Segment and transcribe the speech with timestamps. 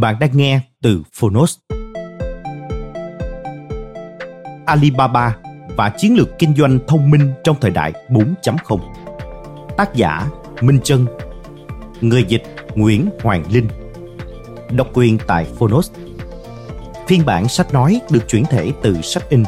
[0.00, 1.58] Bạn đang nghe từ Phonos.
[4.66, 5.36] Alibaba
[5.76, 8.80] và chiến lược kinh doanh thông minh trong thời đại 4.0.
[9.76, 10.28] Tác giả
[10.60, 11.06] Minh Trân
[12.00, 12.42] Người dịch
[12.74, 13.68] Nguyễn Hoàng Linh
[14.70, 15.90] Độc quyền tại Phonos
[17.06, 19.44] Phiên bản sách nói được chuyển thể từ sách in,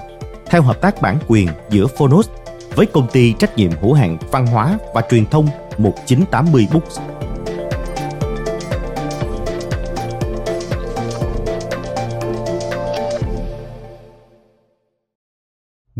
[0.46, 2.28] theo hợp tác bản quyền giữa Phonos
[2.74, 5.48] với công ty trách nhiệm hữu hạn văn hóa và truyền thông
[5.78, 6.98] 1980 Books.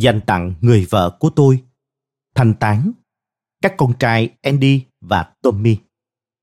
[0.00, 1.62] Dành tặng người vợ của tôi,
[2.34, 2.92] Thanh Tán,
[3.62, 5.76] các con trai Andy và Tommy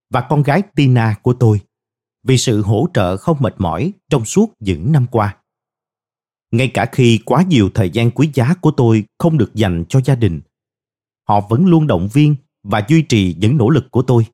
[0.10, 1.62] và con gái Tina của tôi
[2.24, 5.38] vì sự hỗ trợ không mệt mỏi trong suốt những năm qua.
[6.52, 10.02] Ngay cả khi quá nhiều thời gian quý giá của tôi không được dành cho
[10.06, 10.42] gia đình,
[11.28, 14.26] họ vẫn luôn động viên và duy trì những nỗ lực của tôi.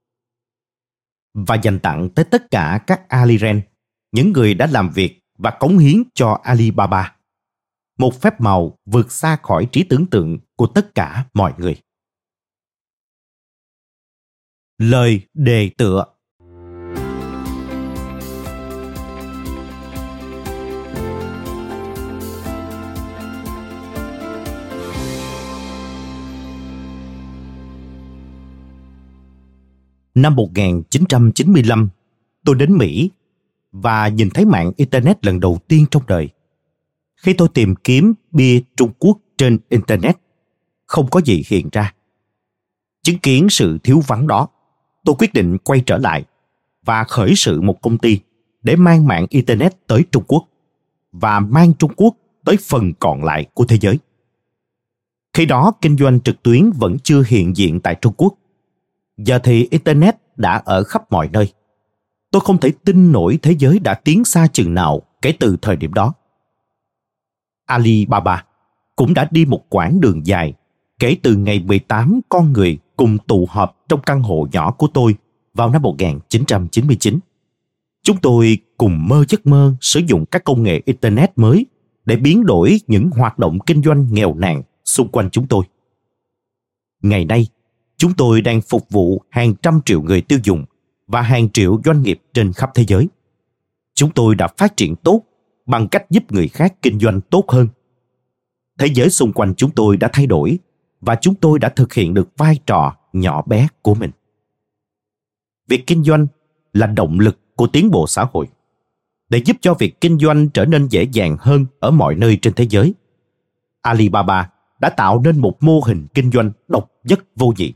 [1.34, 3.62] Và dành tặng tới tất cả các Aliren,
[4.12, 7.16] những người đã làm việc và cống hiến cho Alibaba
[8.03, 11.75] một phép màu vượt xa khỏi trí tưởng tượng của tất cả mọi người.
[14.78, 16.06] Lời đề tựa
[30.16, 31.90] Năm 1995,
[32.46, 33.09] tôi đến Mỹ
[33.72, 36.30] và nhìn thấy mạng Internet lần đầu tiên trong đời–
[37.24, 40.18] khi tôi tìm kiếm bia Trung Quốc trên Internet,
[40.86, 41.94] không có gì hiện ra.
[43.04, 44.48] Chứng kiến sự thiếu vắng đó,
[45.06, 46.26] tôi quyết định quay trở lại
[46.86, 48.20] và khởi sự một công ty
[48.64, 50.48] để mang mạng Internet tới Trung Quốc
[51.12, 54.00] và mang Trung Quốc tới phần còn lại của thế giới.
[55.34, 58.34] Khi đó, kinh doanh trực tuyến vẫn chưa hiện diện tại Trung Quốc.
[59.18, 61.54] Giờ thì Internet đã ở khắp mọi nơi.
[62.32, 65.76] Tôi không thể tin nổi thế giới đã tiến xa chừng nào kể từ thời
[65.76, 66.14] điểm đó.
[67.66, 68.44] Alibaba
[68.96, 70.53] cũng đã đi một quãng đường dài
[71.00, 75.16] kể từ ngày 18 con người cùng tụ họp trong căn hộ nhỏ của tôi
[75.53, 77.19] vào năm 1999.
[78.03, 81.66] Chúng tôi cùng mơ giấc mơ sử dụng các công nghệ Internet mới
[82.06, 85.66] để biến đổi những hoạt động kinh doanh nghèo nàn xung quanh chúng tôi.
[87.01, 87.47] Ngày nay,
[87.97, 90.66] chúng tôi đang phục vụ hàng trăm triệu người tiêu dùng
[91.07, 93.07] và hàng triệu doanh nghiệp trên khắp thế giới.
[93.95, 95.22] Chúng tôi đã phát triển tốt
[95.66, 97.68] bằng cách giúp người khác kinh doanh tốt hơn.
[98.79, 100.59] Thế giới xung quanh chúng tôi đã thay đổi
[101.01, 104.12] và chúng tôi đã thực hiện được vai trò nhỏ bé của mình.
[105.68, 106.28] Việc kinh doanh
[106.74, 108.47] là động lực của tiến bộ xã hội.
[109.29, 112.53] Để giúp cho việc kinh doanh trở nên dễ dàng hơn ở mọi nơi trên
[112.53, 112.94] thế giới,
[113.81, 114.50] Alibaba
[114.80, 117.74] đã tạo nên một mô hình kinh doanh độc nhất vô nhị.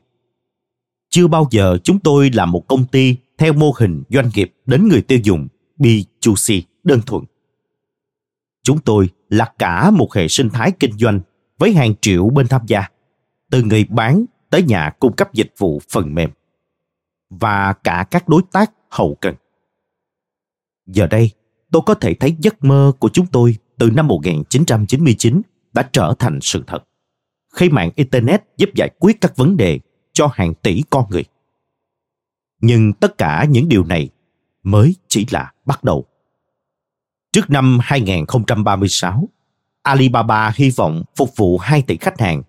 [1.10, 4.88] Chưa bao giờ chúng tôi là một công ty theo mô hình doanh nghiệp đến
[4.88, 5.48] người tiêu dùng
[5.80, 7.24] B2C đơn thuần
[8.68, 11.20] Chúng tôi là cả một hệ sinh thái kinh doanh
[11.58, 12.84] với hàng triệu bên tham gia,
[13.52, 16.30] từ người bán tới nhà cung cấp dịch vụ phần mềm
[17.30, 19.36] và cả các đối tác hậu cần.
[20.88, 21.32] Giờ đây,
[21.72, 25.42] tôi có thể thấy giấc mơ của chúng tôi từ năm 1999
[25.74, 26.84] đã trở thành sự thật.
[27.54, 29.80] Khi mạng Internet giúp giải quyết các vấn đề
[30.14, 31.24] cho hàng tỷ con người.
[32.62, 34.10] Nhưng tất cả những điều này
[34.64, 36.06] mới chỉ là bắt đầu.
[37.38, 39.30] Trước năm 2036,
[39.84, 42.44] Alibaba hy vọng phục vụ 2 tỷ khách hàng,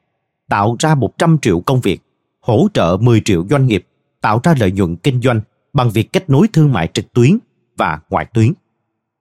[0.49, 2.01] tạo ra 100 triệu công việc,
[2.41, 3.87] hỗ trợ 10 triệu doanh nghiệp,
[4.21, 5.41] tạo ra lợi nhuận kinh doanh
[5.73, 7.39] bằng việc kết nối thương mại trực tuyến
[7.77, 8.53] và ngoại tuyến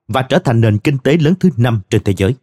[0.08, 2.34] và trở thành nền kinh tế lớn thứ năm trên thế giới.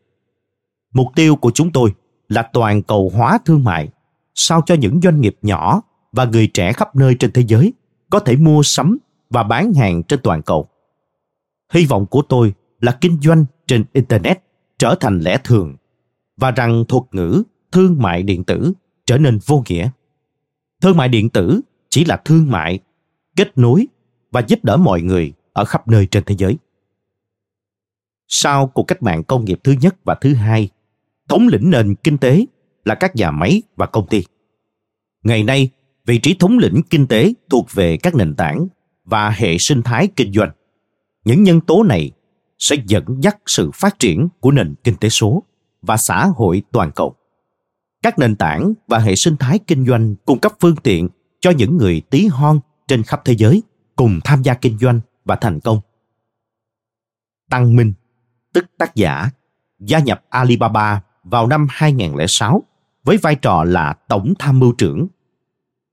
[0.94, 1.94] Mục tiêu của chúng tôi
[2.30, 3.90] là toàn cầu hóa thương mại,
[4.36, 5.82] sao cho những doanh nghiệp nhỏ
[6.12, 7.74] và người trẻ khắp nơi trên thế giới
[8.10, 8.98] có thể mua sắm
[9.30, 10.68] và bán hàng trên toàn cầu.
[11.74, 12.54] Hy vọng của tôi
[12.86, 14.38] là kinh doanh trên internet
[14.78, 15.76] trở thành lẽ thường
[16.38, 18.74] và rằng thuật ngữ thương mại điện tử
[19.06, 19.90] trở nên vô nghĩa.
[20.82, 22.80] Thương mại điện tử chỉ là thương mại,
[23.36, 23.88] kết nối
[24.32, 26.58] và giúp đỡ mọi người ở khắp nơi trên thế giới.
[28.28, 30.70] Sau cuộc cách mạng công nghiệp thứ nhất và thứ hai,
[31.30, 32.46] thống lĩnh nền kinh tế
[32.86, 34.24] là các nhà máy và công ty.
[35.24, 35.70] Ngày nay,
[36.06, 38.68] vị trí thống lĩnh kinh tế thuộc về các nền tảng
[39.06, 40.52] và hệ sinh thái kinh doanh.
[41.26, 42.12] Những nhân tố này
[42.66, 45.44] sẽ dẫn dắt sự phát triển của nền kinh tế số
[45.82, 47.16] và xã hội toàn cầu.
[48.04, 51.10] Các nền tảng và hệ sinh thái kinh doanh cung cấp phương tiện
[51.40, 53.64] cho những người tí hon trên khắp thế giới
[53.96, 55.80] cùng tham gia kinh doanh và thành công.
[57.50, 57.94] Tăng Minh,
[58.54, 59.30] tức tác giả,
[59.80, 62.64] gia nhập Alibaba vào năm 2006
[63.04, 65.08] với vai trò là tổng tham mưu trưởng.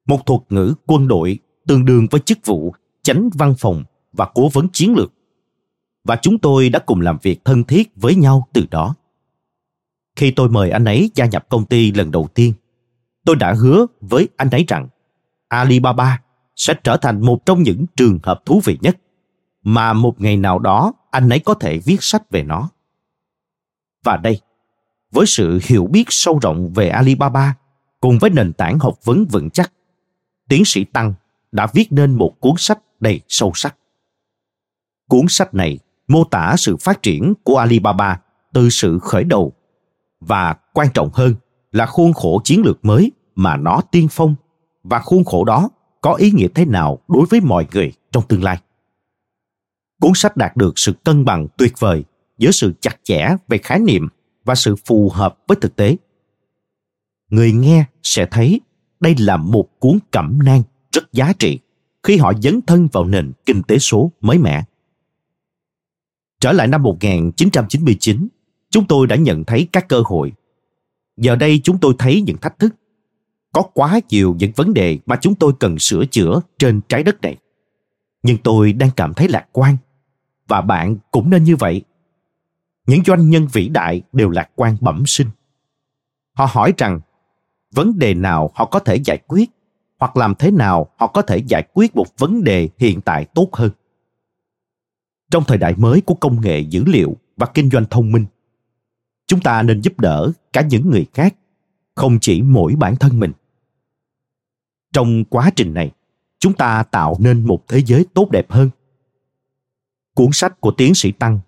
[0.06, 4.48] Một thuật ngữ quân đội tương đương với chức vụ chánh văn phòng và cố
[4.48, 5.12] vấn chiến lược.
[6.04, 8.94] Và chúng tôi đã cùng làm việc thân thiết với nhau từ đó.
[10.16, 12.52] Khi tôi mời anh ấy gia nhập công ty lần đầu tiên,
[13.24, 14.88] tôi đã hứa với anh ấy rằng
[15.48, 16.20] Alibaba
[16.56, 18.96] sẽ trở thành một trong những trường hợp thú vị nhất
[19.62, 22.68] mà một ngày nào đó anh ấy có thể viết sách về nó.
[24.04, 24.40] Và đây,
[25.10, 27.54] với sự hiểu biết sâu rộng về Alibaba
[28.00, 29.72] cùng với nền tảng học vấn vững chắc,
[30.48, 31.14] tiến sĩ Tăng
[31.52, 33.76] đã viết nên một cuốn sách đầy sâu sắc.
[35.08, 35.78] Cuốn sách này
[36.08, 38.20] mô tả sự phát triển của Alibaba
[38.52, 39.52] từ sự khởi đầu
[40.20, 41.34] và quan trọng hơn
[41.72, 44.34] là khuôn khổ chiến lược mới mà nó tiên phong
[44.82, 45.70] và khuôn khổ đó
[46.00, 48.58] có ý nghĩa thế nào đối với mọi người trong tương lai.
[50.00, 52.04] Cuốn sách đạt được sự cân bằng tuyệt vời
[52.38, 54.08] giữa sự chặt chẽ về khái niệm
[54.44, 55.96] và sự phù hợp với thực tế.
[57.30, 58.60] Người nghe sẽ thấy
[59.00, 60.62] đây là một cuốn cẩm nang
[60.92, 61.58] rất giá trị
[62.02, 64.64] khi họ dấn thân vào nền kinh tế số mới mẻ.
[66.42, 68.28] Trở lại năm 1999,
[68.70, 70.32] chúng tôi đã nhận thấy các cơ hội.
[71.16, 72.74] Giờ đây chúng tôi thấy những thách thức.
[73.52, 77.20] Có quá nhiều những vấn đề mà chúng tôi cần sửa chữa trên trái đất
[77.20, 77.36] này.
[78.22, 79.76] Nhưng tôi đang cảm thấy lạc quan.
[80.48, 81.82] Và bạn cũng nên như vậy.
[82.86, 85.28] Những doanh nhân vĩ đại đều lạc quan bẩm sinh.
[86.32, 87.00] Họ hỏi rằng
[87.74, 89.50] vấn đề nào họ có thể giải quyết
[89.98, 93.48] hoặc làm thế nào họ có thể giải quyết một vấn đề hiện tại tốt
[93.52, 93.70] hơn
[95.32, 98.26] trong thời đại mới của công nghệ dữ liệu và kinh doanh thông minh.
[99.26, 101.34] Chúng ta nên giúp đỡ cả những người khác,
[101.94, 103.32] không chỉ mỗi bản thân mình.
[104.92, 105.90] Trong quá trình này,
[106.38, 108.70] chúng ta tạo nên một thế giới tốt đẹp hơn.
[110.14, 111.40] Cuốn sách của tiến sĩ tăng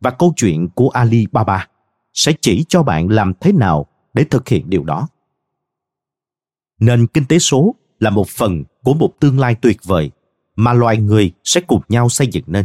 [0.00, 1.68] và câu chuyện của ali baba
[2.12, 5.08] sẽ chỉ cho bạn làm thế nào để thực hiện điều đó.
[6.80, 10.10] Nền kinh tế số là một phần của một tương lai tuyệt vời
[10.56, 12.64] mà loài người sẽ cùng nhau xây dựng nên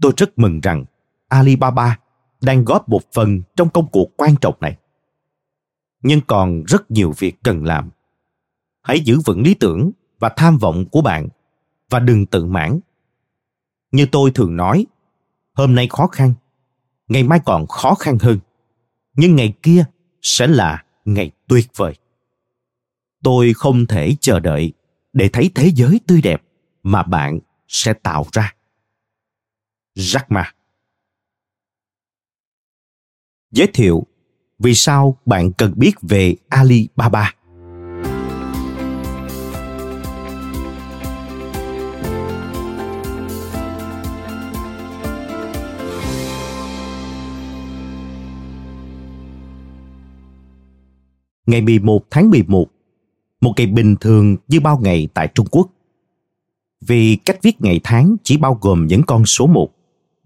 [0.00, 0.84] tôi rất mừng rằng
[1.28, 1.98] alibaba
[2.40, 4.76] đang góp một phần trong công cuộc quan trọng này.
[6.02, 7.90] Nhưng còn rất nhiều việc cần làm.
[8.82, 11.28] Hãy giữ vững lý tưởng và tham vọng của bạn
[11.90, 12.80] và đừng tự mãn.
[13.92, 14.86] Như tôi thường nói,
[15.52, 16.34] hôm nay khó khăn,
[17.08, 18.38] ngày mai còn khó khăn hơn.
[19.16, 19.84] Nhưng ngày kia
[20.22, 21.94] sẽ là ngày tuyệt vời.
[23.22, 24.72] Tôi không thể chờ đợi
[25.12, 26.42] để thấy thế giới tươi đẹp
[26.82, 27.38] mà bạn
[27.68, 28.54] sẽ tạo ra.
[30.00, 30.52] Jack Ma
[33.50, 34.06] Giới thiệu
[34.58, 37.34] vì sao bạn cần biết về Alibaba.
[51.46, 52.66] Ngày 11 tháng 11,
[53.40, 55.70] một ngày bình thường như bao ngày tại Trung Quốc.
[56.80, 59.79] Vì cách viết ngày tháng chỉ bao gồm những con số 1,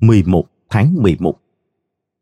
[0.06, 1.40] 11 tháng 11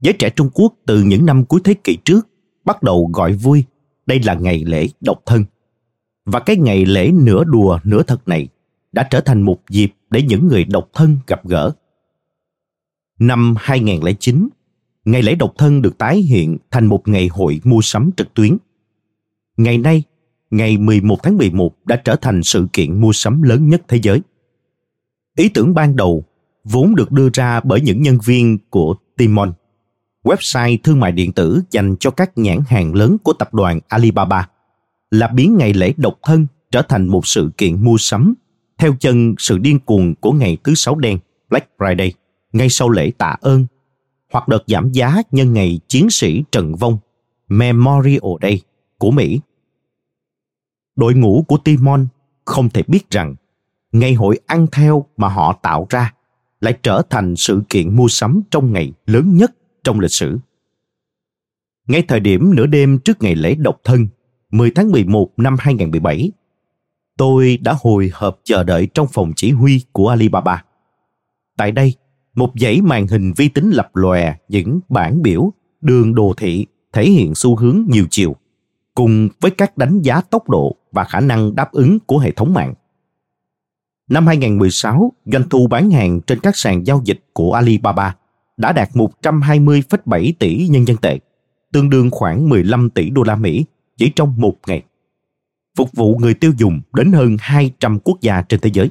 [0.01, 2.29] giới trẻ Trung Quốc từ những năm cuối thế kỷ trước
[2.65, 3.65] bắt đầu gọi vui
[4.07, 5.45] đây là ngày lễ độc thân.
[6.25, 8.49] Và cái ngày lễ nửa đùa nửa thật này
[8.93, 11.73] đã trở thành một dịp để những người độc thân gặp gỡ.
[13.19, 14.49] Năm 2009,
[15.05, 18.57] ngày lễ độc thân được tái hiện thành một ngày hội mua sắm trực tuyến.
[19.57, 20.03] Ngày nay,
[20.51, 24.21] ngày 11 tháng 11 đã trở thành sự kiện mua sắm lớn nhất thế giới.
[25.37, 26.25] Ý tưởng ban đầu
[26.65, 29.53] vốn được đưa ra bởi những nhân viên của Timon
[30.25, 34.49] website thương mại điện tử dành cho các nhãn hàng lớn của tập đoàn Alibaba,
[35.11, 38.35] là biến ngày lễ độc thân trở thành một sự kiện mua sắm
[38.79, 41.19] theo chân sự điên cuồng của ngày thứ sáu đen
[41.51, 42.11] Black Friday
[42.53, 43.67] ngay sau lễ tạ ơn
[44.33, 46.99] hoặc đợt giảm giá nhân ngày chiến sĩ Trần Vong
[47.49, 48.61] Memorial Day
[48.99, 49.41] của Mỹ.
[50.97, 52.07] đội ngũ của Timon
[52.45, 53.35] không thể biết rằng
[53.93, 56.13] ngày hội ăn theo mà họ tạo ra
[56.63, 59.53] lại trở thành sự kiện mua sắm trong ngày lớn nhất
[59.85, 60.39] trong lịch sử.
[61.89, 64.07] Ngay thời điểm nửa đêm trước ngày lễ độc thân,
[64.51, 66.31] 10 tháng 11 năm 2017,
[67.17, 70.65] tôi đã hồi hộp chờ đợi trong phòng chỉ huy của Alibaba.
[71.57, 71.95] Tại đây,
[72.35, 77.05] một dãy màn hình vi tính lập lòe những bảng biểu đường đồ thị thể
[77.05, 78.37] hiện xu hướng nhiều chiều,
[78.95, 82.55] cùng với các đánh giá tốc độ và khả năng đáp ứng của hệ thống
[82.55, 82.75] mạng.
[84.13, 88.17] Năm 2016, doanh thu bán hàng trên các sàn giao dịch của Alibaba
[88.57, 91.19] đã đạt 120,7 tỷ nhân dân tệ,
[91.73, 93.65] tương đương khoảng 15 tỷ đô la Mỹ
[93.97, 94.83] chỉ trong một ngày.
[95.77, 98.91] Phục vụ người tiêu dùng đến hơn 200 quốc gia trên thế giới.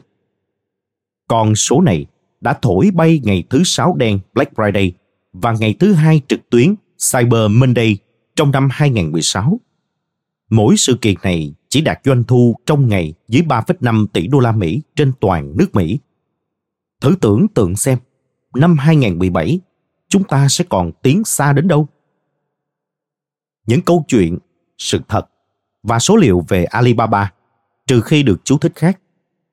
[1.28, 2.06] Còn số này
[2.42, 4.92] đã thổi bay ngày thứ sáu đen Black Friday
[5.34, 6.76] và ngày thứ hai trực tuyến
[7.12, 7.98] Cyber Monday
[8.36, 9.60] trong năm 2016.
[10.50, 14.52] Mỗi sự kiện này chỉ đạt doanh thu trong ngày dưới 3,5 tỷ đô la
[14.52, 16.00] Mỹ trên toàn nước Mỹ.
[17.02, 17.98] Thử tưởng tượng xem,
[18.56, 19.60] năm 2017
[20.10, 21.88] chúng ta sẽ còn tiến xa đến đâu?
[23.68, 24.38] Những câu chuyện,
[24.78, 25.30] sự thật
[25.84, 27.34] và số liệu về Alibaba,
[27.88, 29.00] trừ khi được chú thích khác,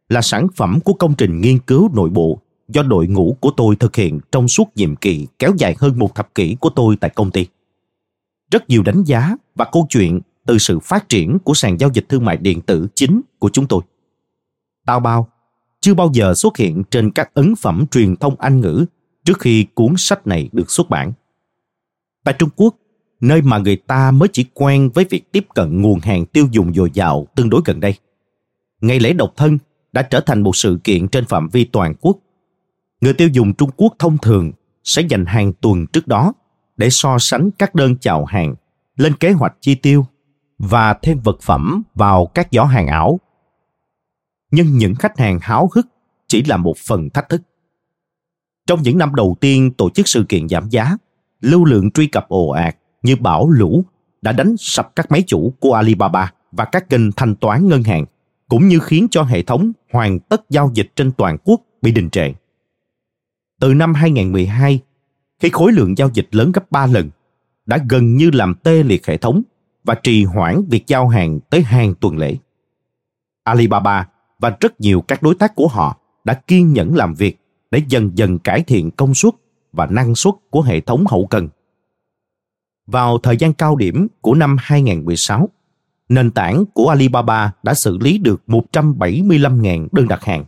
[0.09, 3.77] là sản phẩm của công trình nghiên cứu nội bộ do đội ngũ của tôi
[3.77, 7.11] thực hiện trong suốt nhiệm kỳ kéo dài hơn một thập kỷ của tôi tại
[7.11, 7.47] công ty.
[8.51, 12.09] Rất nhiều đánh giá và câu chuyện từ sự phát triển của sàn giao dịch
[12.09, 13.83] thương mại điện tử chính của chúng tôi.
[14.87, 15.29] Tao bao
[15.81, 18.85] chưa bao giờ xuất hiện trên các ấn phẩm truyền thông Anh ngữ
[19.25, 21.13] trước khi cuốn sách này được xuất bản.
[22.25, 22.77] Tại Trung Quốc,
[23.21, 26.75] nơi mà người ta mới chỉ quen với việc tiếp cận nguồn hàng tiêu dùng
[26.75, 27.95] dồi dào tương đối gần đây.
[28.81, 29.59] Ngày lễ độc thân
[29.93, 32.19] đã trở thành một sự kiện trên phạm vi toàn quốc.
[33.01, 34.53] Người tiêu dùng Trung Quốc thông thường
[34.85, 36.33] sẽ dành hàng tuần trước đó
[36.77, 38.55] để so sánh các đơn chào hàng,
[38.97, 40.07] lên kế hoạch chi tiêu
[40.59, 43.21] và thêm vật phẩm vào các giỏ hàng ảo.
[44.51, 45.87] Nhưng những khách hàng háo hức
[46.27, 47.43] chỉ là một phần thách thức.
[48.67, 50.97] Trong những năm đầu tiên tổ chức sự kiện giảm giá,
[51.41, 53.85] lưu lượng truy cập ồ ạt như bão lũ
[54.23, 58.05] đã đánh sập các máy chủ của Alibaba và các kênh thanh toán ngân hàng,
[58.49, 62.11] cũng như khiến cho hệ thống hoàn tất giao dịch trên toàn quốc bị đình
[62.11, 62.33] trệ.
[63.61, 64.81] Từ năm 2012,
[65.41, 67.11] khi khối lượng giao dịch lớn gấp 3 lần,
[67.67, 69.43] đã gần như làm tê liệt hệ thống
[69.85, 72.37] và trì hoãn việc giao hàng tới hàng tuần lễ.
[73.45, 74.09] Alibaba
[74.39, 77.39] và rất nhiều các đối tác của họ đã kiên nhẫn làm việc
[77.71, 79.35] để dần dần cải thiện công suất
[79.73, 81.49] và năng suất của hệ thống hậu cần.
[82.87, 85.49] Vào thời gian cao điểm của năm 2016,
[86.09, 90.45] nền tảng của Alibaba đã xử lý được 175.000 đơn đặt hàng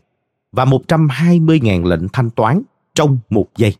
[0.52, 2.62] và 120.000 lệnh thanh toán
[2.94, 3.75] trong một giây.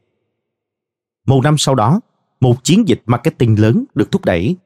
[1.26, 2.00] Một năm sau đó,
[2.40, 4.57] một chiến dịch marketing lớn được thúc đẩy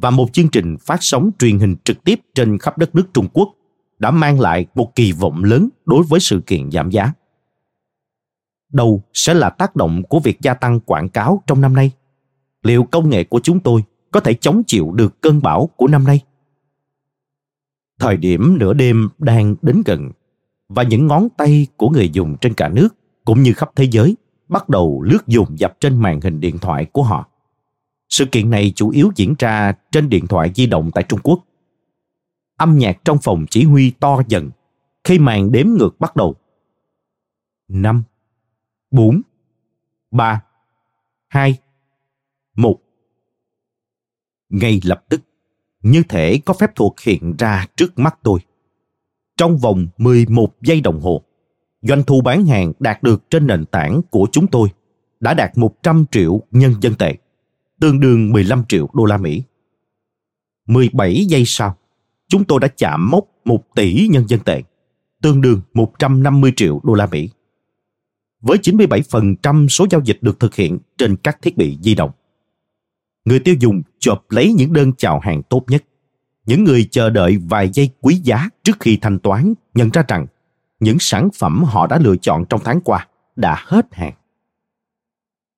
[0.00, 3.28] và một chương trình phát sóng truyền hình trực tiếp trên khắp đất nước Trung
[3.32, 3.54] Quốc
[3.98, 7.12] đã mang lại một kỳ vọng lớn đối với sự kiện giảm giá.
[8.72, 11.90] Đâu sẽ là tác động của việc gia tăng quảng cáo trong năm nay?
[12.62, 16.04] Liệu công nghệ của chúng tôi có thể chống chịu được cơn bão của năm
[16.04, 16.20] nay?
[17.98, 20.10] Thời điểm nửa đêm đang đến gần
[20.68, 22.88] và những ngón tay của người dùng trên cả nước
[23.24, 24.16] cũng như khắp thế giới
[24.48, 27.28] bắt đầu lướt dồn dập trên màn hình điện thoại của họ.
[28.08, 31.44] Sự kiện này chủ yếu diễn ra trên điện thoại di động tại Trung Quốc.
[32.56, 34.50] Âm nhạc trong phòng chỉ huy to dần
[35.04, 36.34] khi màn đếm ngược bắt đầu.
[37.68, 38.02] 5,
[38.90, 39.22] 4,
[40.10, 40.42] 3,
[41.28, 41.58] 2,
[42.56, 42.78] 1.
[44.48, 45.20] Ngay lập tức,
[45.82, 48.40] như thể có phép thuật hiện ra trước mắt tôi.
[49.36, 51.22] Trong vòng 11 giây đồng hồ,
[51.82, 54.68] doanh thu bán hàng đạt được trên nền tảng của chúng tôi
[55.20, 57.16] đã đạt 100 triệu nhân dân tệ
[57.80, 59.42] tương đương 15 triệu đô la Mỹ.
[60.66, 61.76] 17 giây sau,
[62.28, 64.62] chúng tôi đã chạm mốc 1 tỷ nhân dân tệ,
[65.22, 67.28] tương đương 150 triệu đô la Mỹ.
[68.40, 72.10] Với 97% số giao dịch được thực hiện trên các thiết bị di động.
[73.24, 75.84] Người tiêu dùng chộp lấy những đơn chào hàng tốt nhất.
[76.46, 80.26] Những người chờ đợi vài giây quý giá trước khi thanh toán nhận ra rằng
[80.80, 84.14] những sản phẩm họ đã lựa chọn trong tháng qua đã hết hàng.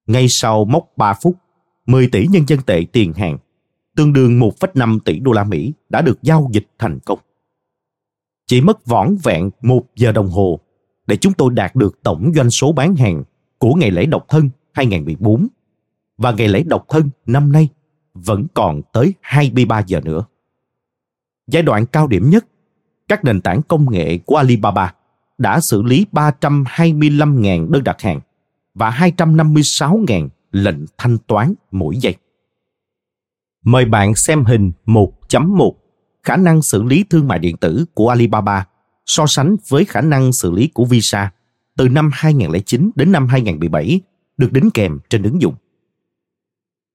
[0.07, 1.37] Ngay sau mốc 3 phút,
[1.89, 3.39] 10 tỷ nhân dân tệ tiền hàng,
[3.97, 7.19] tương đương 1,5 tỷ đô la Mỹ đã được giao dịch thành công.
[8.47, 10.61] Chỉ mất vỏn vẹn một giờ đồng hồ
[11.07, 13.23] để chúng tôi đạt được tổng doanh số bán hàng
[13.59, 15.49] của ngày lễ độc thân 2014
[16.19, 17.69] và ngày lễ độc thân năm nay
[18.15, 20.25] vẫn còn tới 23 giờ nữa.
[21.47, 22.47] Giai đoạn cao điểm nhất,
[23.09, 24.95] các nền tảng công nghệ của Alibaba
[25.39, 28.21] đã xử lý 325.000 đơn đặt hàng
[28.75, 32.17] và 256.000 lệnh thanh toán mỗi giây.
[33.65, 35.73] Mời bạn xem hình 1.1
[36.23, 38.67] khả năng xử lý thương mại điện tử của Alibaba
[39.07, 41.31] so sánh với khả năng xử lý của Visa
[41.77, 44.01] từ năm 2009 đến năm 2017
[44.37, 45.55] được đính kèm trên ứng dụng.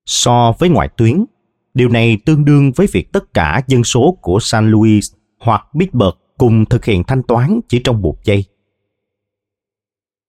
[0.06, 1.26] So với ngoại tuyến,
[1.74, 6.18] điều này tương đương với việc tất cả dân số của San Luis hoặc Pittsburgh
[6.38, 8.46] cùng thực hiện thanh toán chỉ trong một giây.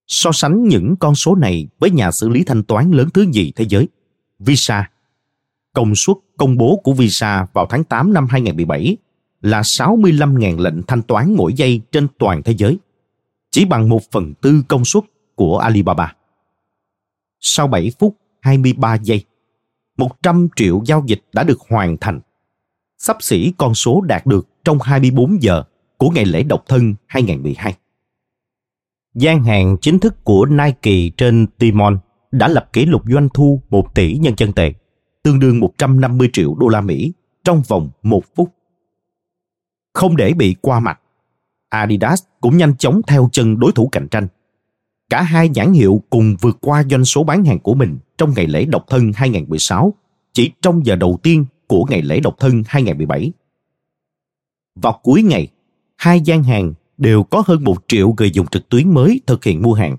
[0.07, 3.53] So sánh những con số này với nhà xử lý thanh toán lớn thứ nhì
[3.53, 3.89] thế giới,
[4.39, 4.91] Visa.
[5.73, 8.97] Công suất công bố của Visa vào tháng 8 năm 2017
[9.41, 12.79] là 65.000 lệnh thanh toán mỗi giây trên toàn thế giới,
[13.51, 16.15] chỉ bằng một phần tư công suất của Alibaba.
[17.41, 19.25] Sau 7 phút 23 giây,
[19.97, 22.21] 100 triệu giao dịch đã được hoàn thành,
[22.99, 25.63] sắp xỉ con số đạt được trong 24 giờ
[25.97, 27.75] của ngày lễ độc thân 2012.
[29.15, 31.99] Gian hàng chính thức của Nike trên Timon
[32.33, 34.73] đã lập kỷ lục doanh thu 1 tỷ nhân dân tệ,
[35.23, 37.13] tương đương 150 triệu đô la Mỹ
[37.45, 38.55] trong vòng một phút.
[39.93, 41.01] Không để bị qua mặt,
[41.69, 44.29] Adidas cũng nhanh chóng theo chân đối thủ cạnh tranh.
[45.11, 48.47] Cả hai nhãn hiệu cùng vượt qua doanh số bán hàng của mình trong ngày
[48.47, 49.95] lễ độc thân 2016,
[50.33, 53.33] chỉ trong giờ đầu tiên của ngày lễ độc thân 2017.
[54.75, 55.49] Vào cuối ngày,
[55.97, 59.63] hai gian hàng đều có hơn một triệu người dùng trực tuyến mới thực hiện
[59.63, 59.97] mua hàng.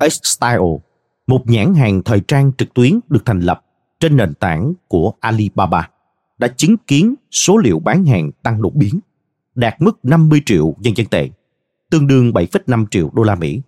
[0.00, 0.78] X-Style,
[1.26, 3.64] một nhãn hàng thời trang trực tuyến được thành lập
[4.00, 5.90] trên nền tảng của Alibaba,
[6.38, 9.00] đã chứng kiến số liệu bán hàng tăng đột biến,
[9.54, 11.30] đạt mức 50 triệu nhân dân tệ,
[11.90, 13.60] tương đương 7,5 triệu đô la Mỹ,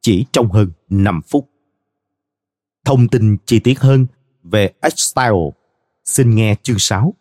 [0.00, 1.48] chỉ trong hơn 5 phút.
[2.84, 4.06] Thông tin chi tiết hơn
[4.42, 5.50] về X-Style,
[6.04, 7.14] xin nghe chương 6.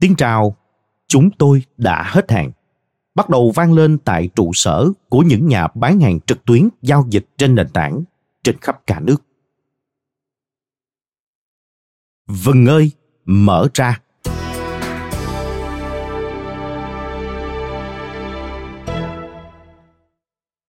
[0.00, 0.56] Tiếng chào,
[1.06, 2.50] chúng tôi đã hết hàng
[3.14, 7.06] bắt đầu vang lên tại trụ sở của những nhà bán hàng trực tuyến giao
[7.10, 8.02] dịch trên nền tảng
[8.44, 9.22] trên khắp cả nước.
[12.26, 12.90] Vừng ơi,
[13.24, 14.00] mở ra.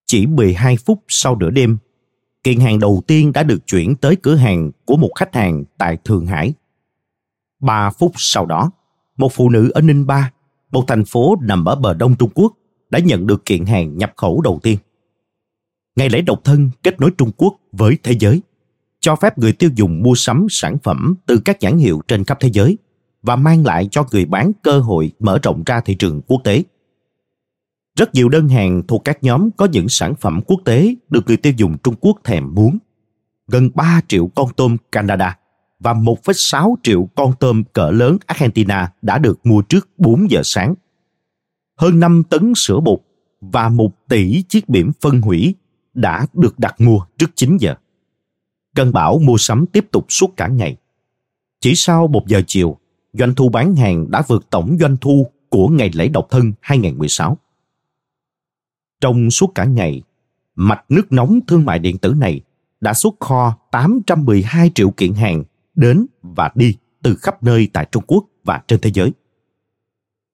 [0.06, 1.76] Chỉ 12 phút sau nửa đêm,
[2.42, 5.98] kiện hàng đầu tiên đã được chuyển tới cửa hàng của một khách hàng tại
[6.04, 6.54] Thượng Hải.
[7.60, 8.70] 3 phút sau đó,
[9.16, 10.30] một phụ nữ ở Ninh Ba
[10.74, 12.52] một thành phố nằm ở bờ đông Trung Quốc
[12.90, 14.78] đã nhận được kiện hàng nhập khẩu đầu tiên.
[15.96, 18.42] Ngày lễ độc thân kết nối Trung Quốc với thế giới,
[19.00, 22.38] cho phép người tiêu dùng mua sắm sản phẩm từ các nhãn hiệu trên khắp
[22.40, 22.78] thế giới
[23.22, 26.62] và mang lại cho người bán cơ hội mở rộng ra thị trường quốc tế.
[27.98, 31.36] Rất nhiều đơn hàng thuộc các nhóm có những sản phẩm quốc tế được người
[31.36, 32.78] tiêu dùng Trung Quốc thèm muốn.
[33.48, 35.38] Gần 3 triệu con tôm Canada
[35.84, 40.74] và 1,6 triệu con tôm cỡ lớn Argentina đã được mua trước 4 giờ sáng.
[41.78, 43.00] Hơn 5 tấn sữa bột
[43.40, 45.54] và 1 tỷ chiếc biển phân hủy
[45.94, 47.74] đã được đặt mua trước 9 giờ.
[48.74, 50.76] Cơn bão mua sắm tiếp tục suốt cả ngày.
[51.60, 52.78] Chỉ sau 1 giờ chiều,
[53.12, 57.38] doanh thu bán hàng đã vượt tổng doanh thu của ngày lễ độc thân 2016.
[59.00, 60.02] Trong suốt cả ngày,
[60.54, 62.40] mạch nước nóng thương mại điện tử này
[62.80, 65.44] đã xuất kho 812 triệu kiện hàng
[65.74, 69.12] đến và đi từ khắp nơi tại Trung Quốc và trên thế giới.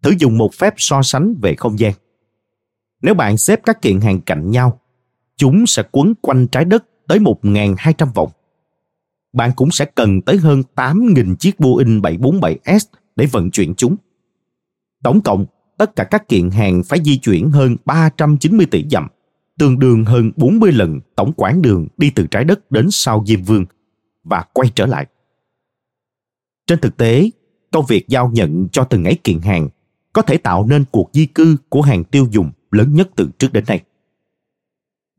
[0.03, 1.93] Thử dùng một phép so sánh về không gian.
[3.03, 4.81] Nếu bạn xếp các kiện hàng cạnh nhau,
[5.37, 8.31] chúng sẽ quấn quanh trái đất tới 1.200 vòng.
[9.33, 12.79] Bạn cũng sẽ cần tới hơn 8.000 chiếc Boeing 747S
[13.17, 13.97] để vận chuyển chúng.
[15.03, 15.47] Tổng cộng,
[15.79, 19.09] tất cả các kiện hàng phải di chuyển hơn 390 tỷ dặm,
[19.59, 23.43] tương đương hơn 40 lần tổng quãng đường đi từ trái đất đến sao Diêm
[23.43, 23.65] Vương
[24.25, 25.07] và quay trở lại.
[26.71, 27.31] Trên thực tế,
[27.71, 29.69] công việc giao nhận cho từng ấy kiện hàng
[30.13, 33.53] có thể tạo nên cuộc di cư của hàng tiêu dùng lớn nhất từ trước
[33.53, 33.81] đến nay.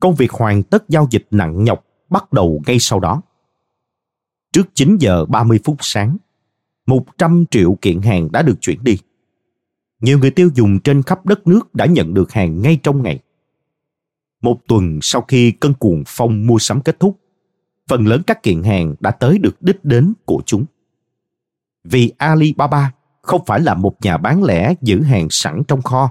[0.00, 3.22] Công việc hoàn tất giao dịch nặng nhọc bắt đầu ngay sau đó.
[4.52, 6.16] Trước 9 giờ 30 phút sáng,
[6.86, 8.98] 100 triệu kiện hàng đã được chuyển đi.
[10.00, 13.18] Nhiều người tiêu dùng trên khắp đất nước đã nhận được hàng ngay trong ngày.
[14.42, 17.18] Một tuần sau khi cơn cuồng phong mua sắm kết thúc,
[17.88, 20.64] phần lớn các kiện hàng đã tới được đích đến của chúng
[21.84, 22.92] vì Alibaba
[23.22, 26.10] không phải là một nhà bán lẻ giữ hàng sẵn trong kho.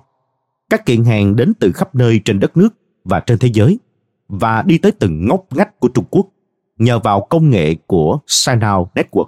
[0.70, 2.70] Các kiện hàng đến từ khắp nơi trên đất nước
[3.04, 3.80] và trên thế giới
[4.28, 6.28] và đi tới từng ngóc ngách của Trung Quốc
[6.78, 9.26] nhờ vào công nghệ của Sinow Network,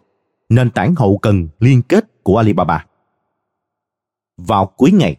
[0.50, 2.86] nền tảng hậu cần liên kết của Alibaba.
[4.38, 5.16] Vào cuối ngày,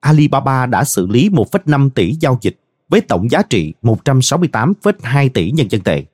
[0.00, 5.70] Alibaba đã xử lý 1,5 tỷ giao dịch với tổng giá trị 168,2 tỷ nhân
[5.70, 6.04] dân tệ,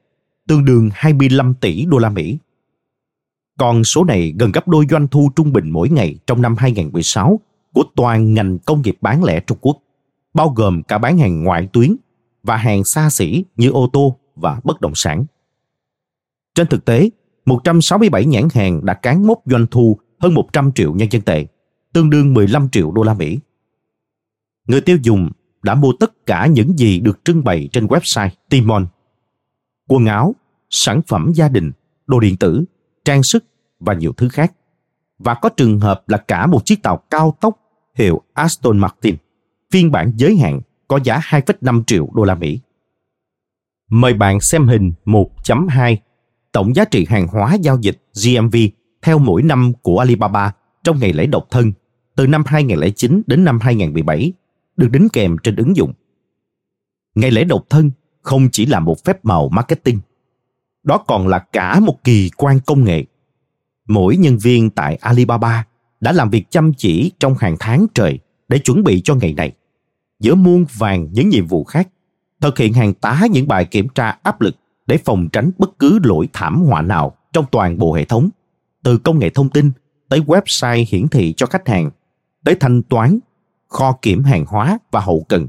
[0.48, 2.38] tương đương 25 tỷ đô la Mỹ
[3.58, 7.40] con số này gần gấp đôi doanh thu trung bình mỗi ngày trong năm 2016
[7.72, 9.78] của toàn ngành công nghiệp bán lẻ Trung Quốc,
[10.34, 11.96] bao gồm cả bán hàng ngoại tuyến
[12.42, 15.24] và hàng xa xỉ như ô tô và bất động sản.
[16.54, 17.10] Trên thực tế,
[17.46, 21.46] 167 nhãn hàng đã cán mốc doanh thu hơn 100 triệu nhân dân tệ,
[21.92, 23.38] tương đương 15 triệu đô la Mỹ.
[24.68, 25.30] Người tiêu dùng
[25.62, 28.86] đã mua tất cả những gì được trưng bày trên website Timon.
[29.88, 30.34] Quần áo,
[30.70, 31.72] sản phẩm gia đình,
[32.06, 32.64] đồ điện tử,
[33.08, 33.44] trang sức
[33.80, 34.52] và nhiều thứ khác.
[35.18, 37.58] Và có trường hợp là cả một chiếc tàu cao tốc
[37.94, 39.16] hiệu Aston Martin,
[39.70, 42.60] phiên bản giới hạn có giá 2,5 triệu đô la Mỹ.
[43.90, 45.96] Mời bạn xem hình 1.2
[46.52, 48.56] tổng giá trị hàng hóa giao dịch GMV
[49.02, 50.52] theo mỗi năm của Alibaba
[50.84, 51.72] trong ngày lễ độc thân
[52.16, 54.32] từ năm 2009 đến năm 2017
[54.76, 55.92] được đính kèm trên ứng dụng.
[57.14, 57.90] Ngày lễ độc thân
[58.22, 59.98] không chỉ là một phép màu marketing,
[60.88, 63.04] đó còn là cả một kỳ quan công nghệ.
[63.88, 65.66] Mỗi nhân viên tại Alibaba
[66.00, 69.52] đã làm việc chăm chỉ trong hàng tháng trời để chuẩn bị cho ngày này.
[70.20, 71.88] Giữa muôn vàng những nhiệm vụ khác,
[72.40, 75.98] thực hiện hàng tá những bài kiểm tra áp lực để phòng tránh bất cứ
[76.02, 78.30] lỗi thảm họa nào trong toàn bộ hệ thống,
[78.82, 79.70] từ công nghệ thông tin
[80.08, 81.90] tới website hiển thị cho khách hàng,
[82.44, 83.18] tới thanh toán,
[83.68, 85.46] kho kiểm hàng hóa và hậu cần.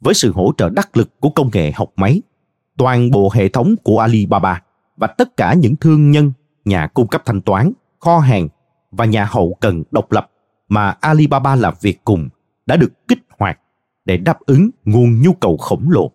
[0.00, 2.22] Với sự hỗ trợ đắc lực của công nghệ học máy,
[2.76, 4.62] toàn bộ hệ thống của Alibaba
[4.96, 6.32] và tất cả những thương nhân,
[6.64, 8.48] nhà cung cấp thanh toán, kho hàng
[8.90, 10.30] và nhà hậu cần độc lập
[10.68, 12.28] mà Alibaba làm việc cùng
[12.66, 13.58] đã được kích hoạt
[14.04, 16.10] để đáp ứng nguồn nhu cầu khổng lồ.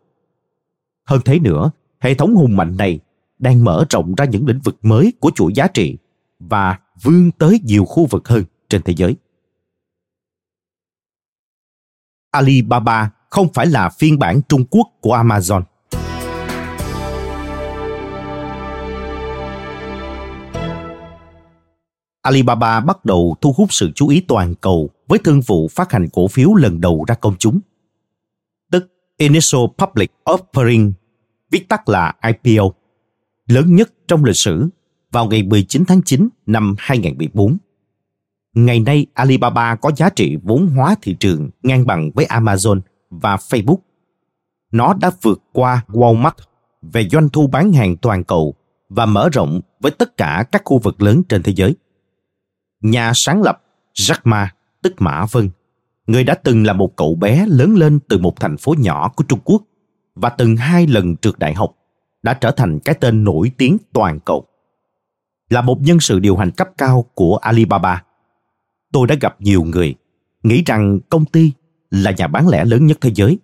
[1.06, 3.00] Hơn thế nữa, hệ thống hùng mạnh này
[3.40, 5.98] đang mở rộng ra những lĩnh vực mới của chuỗi giá trị
[6.40, 9.16] và vươn tới nhiều khu vực hơn trên thế giới.
[12.32, 15.62] Alibaba không phải là phiên bản Trung Quốc của Amazon.
[22.22, 26.10] Alibaba bắt đầu thu hút sự chú ý toàn cầu với thương vụ phát hành
[26.10, 27.60] cổ phiếu lần đầu ra công chúng,
[28.72, 30.92] tức Initial Public Offering,
[31.52, 32.64] viết tắt là IPO,
[33.48, 34.70] lớn nhất trong lịch sử
[35.12, 37.58] vào ngày 19 tháng 9 năm 2014.
[38.54, 42.80] Ngày nay Alibaba có giá trị vốn hóa thị trường ngang bằng với Amazon
[43.10, 43.78] và Facebook.
[44.72, 46.32] Nó đã vượt qua Walmart
[46.82, 48.56] về doanh thu bán hàng toàn cầu
[48.90, 51.76] và mở rộng với tất cả các khu vực lớn trên thế giới.
[52.82, 53.64] Nhà sáng lập
[53.94, 55.50] Jack Ma, tức Mã Vân,
[56.08, 59.24] người đã từng là một cậu bé lớn lên từ một thành phố nhỏ của
[59.24, 59.64] Trung Quốc
[60.16, 61.72] và từng hai lần trượt đại học,
[62.24, 64.48] đã trở thành cái tên nổi tiếng toàn cầu.
[65.50, 68.04] Là một nhân sự điều hành cấp cao của Alibaba,
[68.92, 69.96] tôi đã gặp nhiều người
[70.44, 71.52] nghĩ rằng công ty
[71.92, 73.40] là nhà bán lẻ lớn nhất thế giới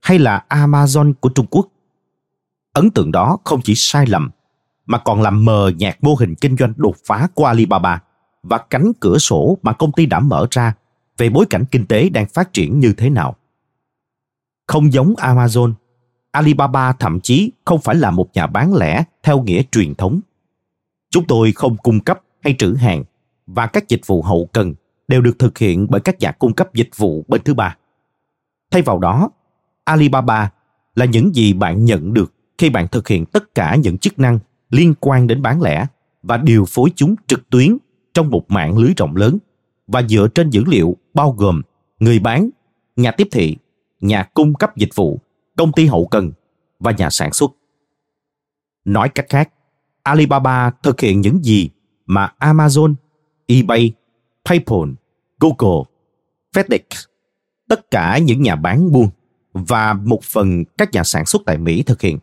[0.00, 1.68] hay là Amazon của Trung Quốc.
[2.72, 4.30] Ấn tượng đó không chỉ sai lầm
[4.86, 8.02] mà còn làm mờ nhạt mô hình kinh doanh đột phá của Alibaba
[8.42, 10.74] và cánh cửa sổ mà công ty đã mở ra
[11.18, 13.36] về bối cảnh kinh tế đang phát triển như thế nào.
[14.66, 15.72] Không giống Amazon,
[16.30, 20.20] Alibaba thậm chí không phải là một nhà bán lẻ theo nghĩa truyền thống.
[21.10, 23.04] Chúng tôi không cung cấp hay trữ hàng
[23.46, 24.74] và các dịch vụ hậu cần
[25.08, 27.76] đều được thực hiện bởi các nhà cung cấp dịch vụ bên thứ ba.
[28.70, 29.30] Thay vào đó,
[29.84, 30.50] Alibaba
[30.94, 34.38] là những gì bạn nhận được khi bạn thực hiện tất cả những chức năng
[34.70, 35.86] liên quan đến bán lẻ
[36.22, 37.76] và điều phối chúng trực tuyến
[38.20, 39.38] trong một mạng lưới rộng lớn
[39.86, 41.62] và dựa trên dữ liệu bao gồm
[42.00, 42.50] người bán,
[42.96, 43.56] nhà tiếp thị,
[44.00, 45.20] nhà cung cấp dịch vụ,
[45.56, 46.32] công ty hậu cần
[46.78, 47.50] và nhà sản xuất.
[48.84, 49.52] Nói cách khác,
[50.02, 51.70] Alibaba thực hiện những gì
[52.06, 52.94] mà Amazon,
[53.46, 53.92] eBay,
[54.44, 54.90] PayPal,
[55.40, 55.84] Google,
[56.54, 57.06] FedEx,
[57.68, 59.08] tất cả những nhà bán buôn
[59.52, 62.18] và một phần các nhà sản xuất tại Mỹ thực hiện.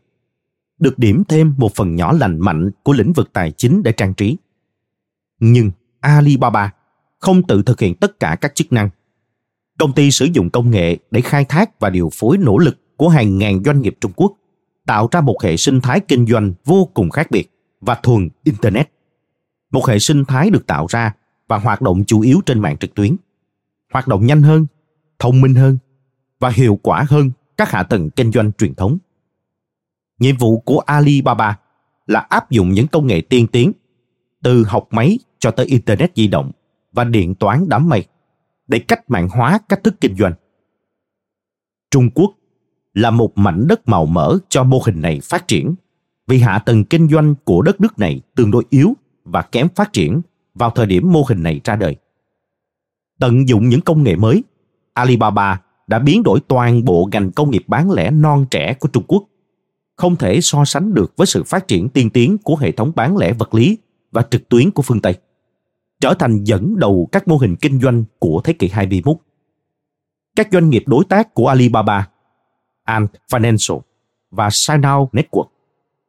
[0.80, 4.14] Được điểm thêm một phần nhỏ lành mạnh của lĩnh vực tài chính để trang
[4.14, 4.38] trí.
[5.40, 5.72] Nhưng
[6.08, 6.74] Alibaba
[7.20, 8.90] không tự thực hiện tất cả các chức năng.
[9.80, 13.10] Công ty sử dụng công nghệ để khai thác và điều phối nỗ lực của
[13.10, 14.34] hàng ngàn doanh nghiệp Trung Quốc,
[14.86, 18.92] tạo ra một hệ sinh thái kinh doanh vô cùng khác biệt và thuần Internet.
[19.72, 21.16] Một hệ sinh thái được tạo ra
[21.48, 23.16] và hoạt động chủ yếu trên mạng trực tuyến.
[23.94, 24.66] Hoạt động nhanh hơn,
[25.20, 25.78] thông minh hơn
[26.40, 28.98] và hiệu quả hơn các hạ tầng kinh doanh truyền thống.
[30.20, 31.60] Nhiệm vụ của Alibaba
[32.06, 33.72] là áp dụng những công nghệ tiên tiến
[34.44, 36.52] từ học máy cho tới internet di động
[36.92, 38.06] và điện toán đám mây
[38.68, 40.34] để cách mạng hóa cách thức kinh doanh.
[41.92, 42.34] Trung Quốc
[42.94, 45.76] là một mảnh đất màu mỡ cho mô hình này phát triển
[46.28, 49.94] vì hạ tầng kinh doanh của đất nước này tương đối yếu và kém phát
[49.94, 50.22] triển
[50.56, 51.96] vào thời điểm mô hình này ra đời.
[53.20, 54.44] Tận dụng những công nghệ mới,
[54.94, 59.04] Alibaba đã biến đổi toàn bộ ngành công nghiệp bán lẻ non trẻ của Trung
[59.08, 59.24] Quốc,
[59.96, 63.18] không thể so sánh được với sự phát triển tiên tiến của hệ thống bán
[63.18, 63.78] lẻ vật lý
[64.12, 65.16] và trực tuyến của phương Tây,
[66.00, 69.18] trở thành dẫn đầu các mô hình kinh doanh của thế kỷ 21.
[70.36, 72.10] Các doanh nghiệp đối tác của Alibaba,
[72.84, 73.82] Ant Financial
[74.32, 75.48] và Sinao Network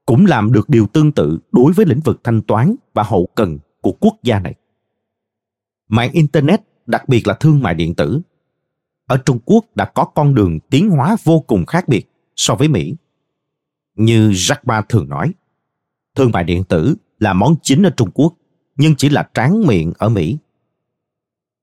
[0.06, 3.58] cũng làm được điều tương tự đối với lĩnh vực thanh toán và hậu cần
[3.80, 4.54] của quốc gia này.
[5.88, 8.20] Mạng Internet đặc biệt là thương mại điện tử.
[9.06, 12.68] Ở Trung Quốc đã có con đường tiến hóa vô cùng khác biệt so với
[12.68, 12.94] Mỹ.
[13.94, 15.32] Như Jack Ma thường nói,
[16.14, 18.34] thương mại điện tử là món chính ở Trung Quốc,
[18.78, 20.38] nhưng chỉ là tráng miệng ở Mỹ.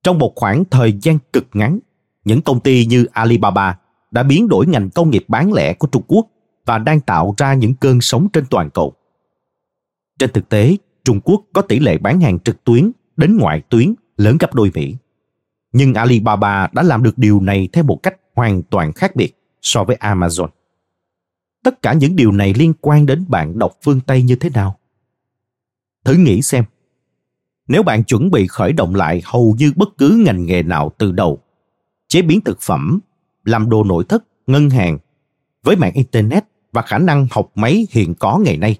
[0.04, 1.80] Trong một khoảng thời gian cực ngắn,
[2.26, 3.80] những công ty như Alibaba
[4.12, 6.28] đã biến đổi ngành công nghiệp bán lẻ của Trung Quốc
[6.66, 8.94] và đang tạo ra những cơn sóng trên toàn cầu.
[10.20, 13.94] Trên thực tế, Trung Quốc có tỷ lệ bán hàng trực tuyến đến ngoại tuyến
[14.18, 14.96] lớn gấp đôi Mỹ.
[15.74, 19.84] Nhưng Alibaba đã làm được điều này theo một cách hoàn toàn khác biệt so
[19.84, 20.48] với Amazon.
[21.64, 24.80] Tất cả những điều này liên quan đến bạn đọc phương Tây như thế nào?
[26.04, 26.64] Thử nghĩ xem,
[27.68, 31.12] nếu bạn chuẩn bị khởi động lại hầu như bất cứ ngành nghề nào từ
[31.12, 31.40] đầu,
[32.08, 33.00] chế biến thực phẩm,
[33.44, 34.98] làm đồ nội thất, ngân hàng,
[35.64, 38.78] với mạng Internet và khả năng học máy hiện có ngày nay,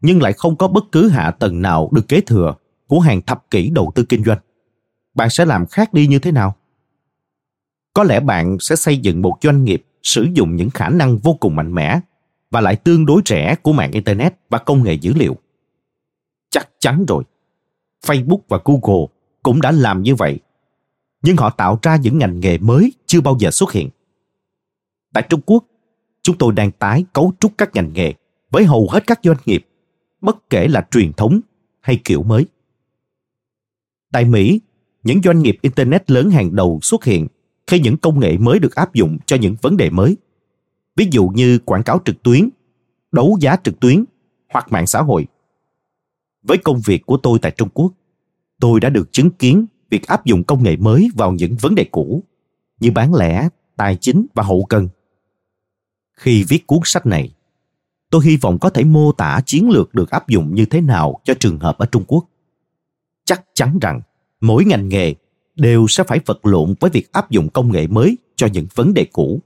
[0.00, 2.54] nhưng lại không có bất cứ hạ tầng nào được kế thừa
[2.86, 4.38] của hàng thập kỷ đầu tư kinh doanh.
[5.14, 6.56] Bạn sẽ làm khác đi như thế nào?
[7.94, 11.34] Có lẽ bạn sẽ xây dựng một doanh nghiệp sử dụng những khả năng vô
[11.34, 12.00] cùng mạnh mẽ
[12.50, 15.36] và lại tương đối rẻ của mạng Internet và công nghệ dữ liệu.
[16.50, 17.24] Chắc chắn rồi.
[18.06, 19.06] Facebook và Google
[19.42, 20.38] cũng đã làm như vậy.
[21.22, 23.88] Nhưng họ tạo ra những ngành nghề mới chưa bao giờ xuất hiện.
[25.12, 25.64] Tại Trung Quốc,
[26.22, 28.12] chúng tôi đang tái cấu trúc các ngành nghề
[28.50, 29.66] với hầu hết các doanh nghiệp,
[30.20, 31.40] bất kể là truyền thống
[31.80, 32.46] hay kiểu mới.
[34.12, 34.60] Tại Mỹ,
[35.02, 37.26] những doanh nghiệp Internet lớn hàng đầu xuất hiện
[37.66, 40.16] khi những công nghệ mới được áp dụng cho những vấn đề mới.
[40.96, 42.48] Ví dụ như quảng cáo trực tuyến,
[43.12, 44.04] đấu giá trực tuyến
[44.52, 45.26] hoặc mạng xã hội.
[46.44, 47.92] Với công việc của tôi tại Trung Quốc,
[48.60, 51.84] tôi đã được chứng kiến việc áp dụng công nghệ mới vào những vấn đề
[51.84, 52.22] cũ
[52.80, 54.88] như bán lẻ, tài chính và hậu cần.
[56.16, 57.34] Khi viết cuốn sách này,
[58.10, 61.20] tôi hy vọng có thể mô tả chiến lược được áp dụng như thế nào
[61.24, 62.24] cho trường hợp ở Trung Quốc.
[63.24, 64.00] Chắc chắn rằng
[64.40, 65.14] mỗi ngành nghề
[65.56, 68.94] đều sẽ phải vật lộn với việc áp dụng công nghệ mới cho những vấn
[68.94, 69.40] đề cũ.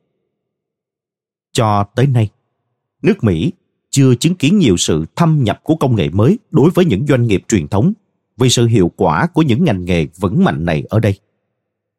[1.52, 2.28] Cho tới nay,
[3.02, 3.52] nước Mỹ
[3.90, 7.26] chưa chứng kiến nhiều sự thâm nhập của công nghệ mới đối với những doanh
[7.26, 7.92] nghiệp truyền thống,
[8.36, 11.18] vì sự hiệu quả của những ngành nghề vững mạnh này ở đây.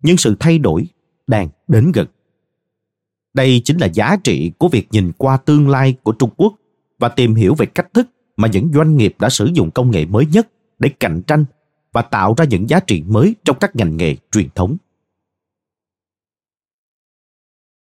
[0.03, 0.87] Nhưng sự thay đổi
[1.27, 2.07] đang đến gần.
[3.33, 6.53] Đây chính là giá trị của việc nhìn qua tương lai của Trung Quốc
[6.99, 10.05] và tìm hiểu về cách thức mà những doanh nghiệp đã sử dụng công nghệ
[10.05, 10.49] mới nhất
[10.79, 11.45] để cạnh tranh
[11.91, 14.77] và tạo ra những giá trị mới trong các ngành nghề truyền thống.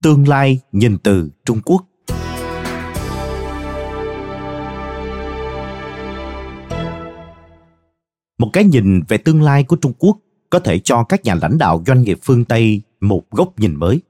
[0.03, 1.85] Tương lai nhìn từ Trung Quốc
[8.39, 10.19] Một cái nhìn về tương lai của Trung Quốc
[10.51, 14.01] có thể cho các nhà lãnh đạo doanh nghiệp phương Tây một góc nhìn mới.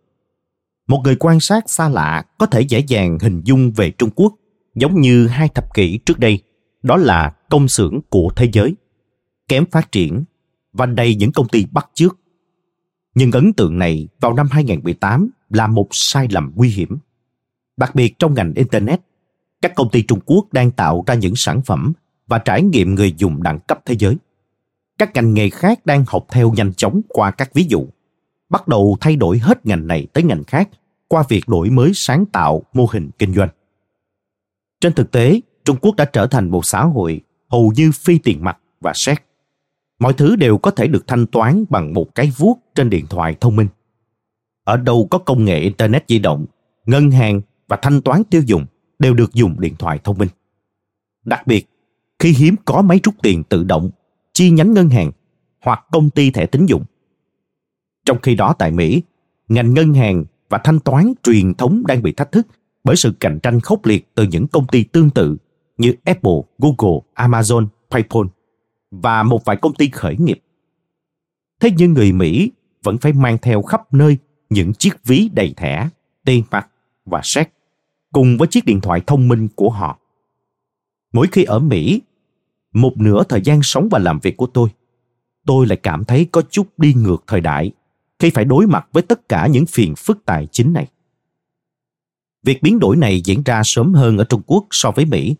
[0.88, 4.34] Một người quan sát xa lạ có thể dễ dàng hình dung về Trung Quốc
[4.74, 6.42] giống như hai thập kỷ trước đây,
[6.82, 8.74] đó là công xưởng của thế giới
[9.48, 10.24] kém phát triển
[10.72, 12.18] và đầy những công ty bắt chước.
[13.14, 16.98] Nhưng ấn tượng này vào năm 2018 là một sai lầm nguy hiểm.
[17.76, 19.00] Đặc biệt trong ngành Internet,
[19.62, 21.92] các công ty Trung Quốc đang tạo ra những sản phẩm
[22.28, 24.16] và trải nghiệm người dùng đẳng cấp thế giới.
[24.98, 27.86] Các ngành nghề khác đang học theo nhanh chóng qua các ví dụ,
[28.48, 30.68] bắt đầu thay đổi hết ngành này tới ngành khác
[31.08, 33.48] qua việc đổi mới sáng tạo mô hình kinh doanh.
[34.80, 38.44] Trên thực tế, Trung Quốc đã trở thành một xã hội hầu như phi tiền
[38.44, 39.22] mặt và xét
[39.98, 43.36] mọi thứ đều có thể được thanh toán bằng một cái vuốt trên điện thoại
[43.40, 43.68] thông minh
[44.64, 46.46] ở đâu có công nghệ internet di động
[46.86, 48.66] ngân hàng và thanh toán tiêu dùng
[48.98, 50.28] đều được dùng điện thoại thông minh
[51.24, 51.66] đặc biệt
[52.18, 53.90] khi hiếm có máy rút tiền tự động
[54.32, 55.12] chi nhánh ngân hàng
[55.64, 56.84] hoặc công ty thẻ tín dụng
[58.04, 59.02] trong khi đó tại mỹ
[59.48, 62.46] ngành ngân hàng và thanh toán truyền thống đang bị thách thức
[62.84, 65.36] bởi sự cạnh tranh khốc liệt từ những công ty tương tự
[65.78, 68.22] như apple google amazon paypal
[68.90, 70.40] và một vài công ty khởi nghiệp.
[71.60, 72.52] Thế nhưng người Mỹ
[72.82, 74.18] vẫn phải mang theo khắp nơi
[74.50, 75.88] những chiếc ví đầy thẻ,
[76.24, 76.68] tiền mặt
[77.04, 77.52] và séc
[78.12, 79.98] cùng với chiếc điện thoại thông minh của họ.
[81.12, 82.00] Mỗi khi ở Mỹ,
[82.72, 84.68] một nửa thời gian sống và làm việc của tôi,
[85.46, 87.70] tôi lại cảm thấy có chút đi ngược thời đại
[88.18, 90.86] khi phải đối mặt với tất cả những phiền phức tài chính này.
[92.42, 95.34] Việc biến đổi này diễn ra sớm hơn ở Trung Quốc so với Mỹ,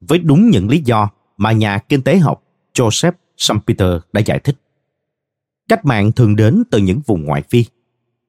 [0.00, 2.42] với đúng những lý do mà nhà kinh tế học
[2.74, 4.56] Joseph Schumpeter đã giải thích.
[5.68, 7.64] Cách mạng thường đến từ những vùng ngoại phi,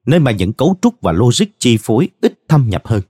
[0.06, 3.02] nơi mà những cấu trúc và logic chi phối ít thâm nhập hơn.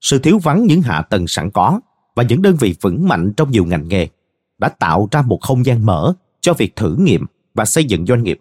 [0.00, 1.80] Sự thiếu vắng những hạ tầng sẵn có
[2.16, 4.08] và những đơn vị vững mạnh trong nhiều ngành nghề
[4.58, 8.22] đã tạo ra một không gian mở cho việc thử nghiệm và xây dựng doanh
[8.22, 8.40] nghiệp.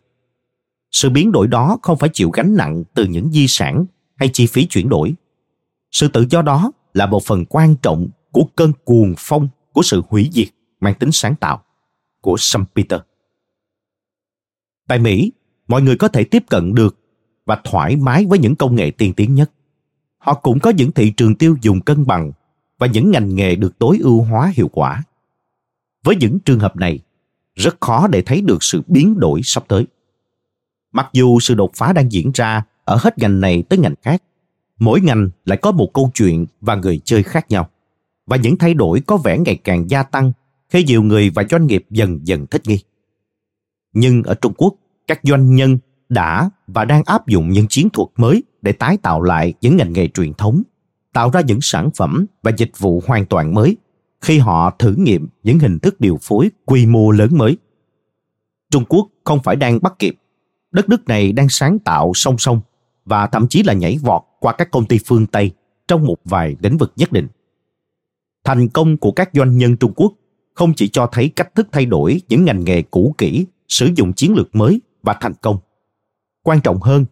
[0.92, 4.48] Sự biến đổi đó không phải chịu gánh nặng từ những di sản hay chi
[4.48, 5.14] phí chuyển đổi.
[5.92, 10.02] Sự tự do đó là một phần quan trọng của cơn cuồng phong của sự
[10.10, 10.48] hủy diệt
[10.80, 11.64] mang tính sáng tạo
[12.22, 13.00] của Schumpeter.
[14.88, 15.32] Tại Mỹ,
[15.68, 16.98] mọi người có thể tiếp cận được
[17.46, 19.52] và thoải mái với những công nghệ tiên tiến nhất.
[20.18, 22.32] Họ cũng có những thị trường tiêu dùng cân bằng
[22.78, 25.04] và những ngành nghề được tối ưu hóa hiệu quả.
[26.08, 27.00] Với những trường hợp này,
[27.56, 29.86] rất khó để thấy được sự biến đổi sắp tới.
[30.94, 34.24] Mặc dù sự đột phá đang diễn ra ở hết ngành này tới ngành khác,
[34.80, 37.70] mỗi ngành lại có một câu chuyện và người chơi khác nhau.
[38.26, 40.32] Và những thay đổi có vẻ ngày càng gia tăng
[40.70, 42.80] khi nhiều người và doanh nghiệp dần dần thích nghi.
[43.94, 44.76] Nhưng ở Trung Quốc,
[45.08, 45.78] các doanh nhân
[46.10, 49.94] đã và đang áp dụng những chiến thuật mới để tái tạo lại những ngành
[49.94, 50.64] nghề truyền thống,
[51.14, 53.78] tạo ra những sản phẩm và dịch vụ hoàn toàn mới
[54.22, 57.58] khi họ thử nghiệm những hình thức điều phối quy mô lớn mới.
[58.72, 60.16] Trung Quốc không phải đang bắt kịp,
[60.72, 62.62] đất nước này đang sáng tạo song song
[63.06, 65.52] và thậm chí là nhảy vọt qua các công ty phương Tây
[65.88, 67.28] trong một vài lĩnh vực nhất định.
[68.44, 70.14] Thành công của các doanh nhân Trung Quốc
[70.54, 74.14] không chỉ cho thấy cách thức thay đổi những ngành nghề cũ kỹ, sử dụng
[74.14, 75.58] chiến lược mới và thành công.
[76.44, 77.06] Quan trọng hơn,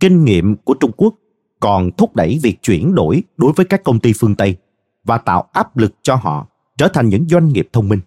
[0.00, 1.14] kinh nghiệm của Trung Quốc
[1.60, 4.56] còn thúc đẩy việc chuyển đổi đối với các công ty phương Tây
[5.04, 6.46] và tạo áp lực cho họ
[6.80, 8.00] trở thành những doanh nghiệp thông minh.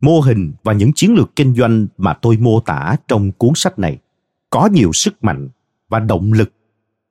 [0.00, 3.78] Mô hình và những chiến lược kinh doanh mà tôi mô tả trong cuốn sách
[3.78, 3.98] này
[4.50, 5.48] có nhiều sức mạnh
[5.88, 6.52] và động lực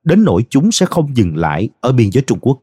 [0.04, 2.60] đến nỗi chúng sẽ không dừng lại ở biên giới Trung Quốc.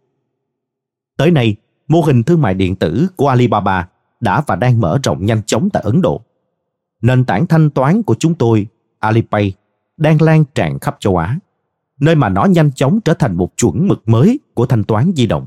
[1.17, 1.57] Tới nay,
[1.89, 3.89] mô hình thương mại điện tử của Alibaba
[4.21, 6.21] đã và đang mở rộng nhanh chóng tại Ấn Độ.
[7.03, 8.67] Nền tảng thanh toán của chúng tôi,
[8.99, 9.53] Alipay,
[9.97, 11.39] đang lan tràn khắp châu Á,
[12.01, 15.27] nơi mà nó nhanh chóng trở thành một chuẩn mực mới của thanh toán di
[15.27, 15.47] động.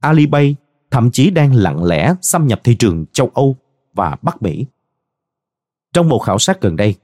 [0.00, 0.56] Alipay
[0.90, 3.56] thậm chí đang lặng lẽ xâm nhập thị trường châu Âu
[3.94, 4.66] và Bắc Mỹ.
[5.92, 6.94] Trong một khảo sát gần đây,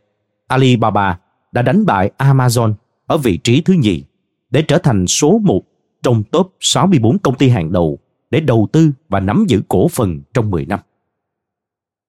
[0.48, 1.18] Alibaba
[1.52, 2.74] đã đánh bại Amazon
[3.06, 4.02] ở vị trí thứ nhì
[4.50, 5.62] để trở thành số một
[6.02, 7.98] trong top 64 công ty hàng đầu
[8.30, 10.80] để đầu tư và nắm giữ cổ phần trong 10 năm.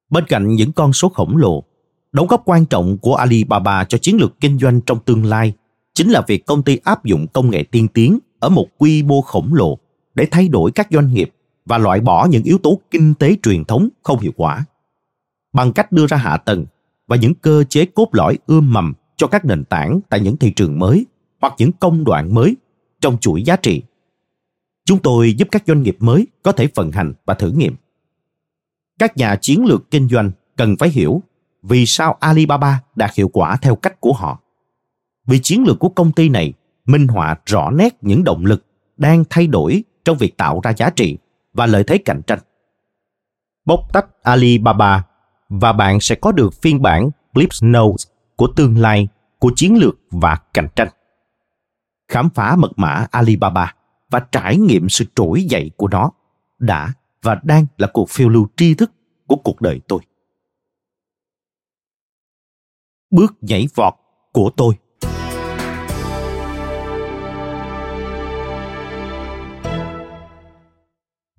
[0.10, 1.64] Bên cạnh những con số khổng lồ,
[2.12, 5.54] đóng góp quan trọng của Alibaba cho chiến lược kinh doanh trong tương lai
[5.94, 9.22] chính là việc công ty áp dụng công nghệ tiên tiến ở một quy mô
[9.22, 9.78] khổng lồ
[10.16, 11.32] để thay đổi các doanh nghiệp
[11.68, 14.66] và loại bỏ những yếu tố kinh tế truyền thống không hiệu quả
[15.54, 16.66] bằng cách đưa ra hạ tầng
[17.08, 20.52] và những cơ chế cốt lõi ươm mầm cho các nền tảng tại những thị
[20.52, 21.06] trường mới
[21.42, 22.56] hoặc những công đoạn mới
[23.02, 23.82] trong chuỗi giá trị.
[24.86, 27.76] Chúng tôi giúp các doanh nghiệp mới có thể vận hành và thử nghiệm.
[29.00, 31.22] Các nhà chiến lược kinh doanh cần phải hiểu
[31.64, 34.40] vì sao Alibaba đạt hiệu quả theo cách của họ.
[35.28, 36.54] Vì chiến lược của công ty này
[36.86, 38.66] minh họa rõ nét những động lực
[38.98, 41.18] đang thay đổi trong việc tạo ra giá trị
[41.58, 42.40] và lợi thế cạnh tranh.
[43.66, 45.04] Bóc tách Alibaba
[45.50, 49.08] và bạn sẽ có được phiên bản Clips Notes của tương lai,
[49.40, 50.88] của chiến lược và cạnh tranh.
[52.08, 53.76] Khám phá mật mã Alibaba
[54.10, 56.12] và trải nghiệm sự trỗi dậy của nó
[56.60, 58.92] đã và đang là cuộc phiêu lưu tri thức
[59.28, 60.00] của cuộc đời tôi.
[63.12, 63.94] Bước nhảy vọt
[64.34, 64.74] của tôi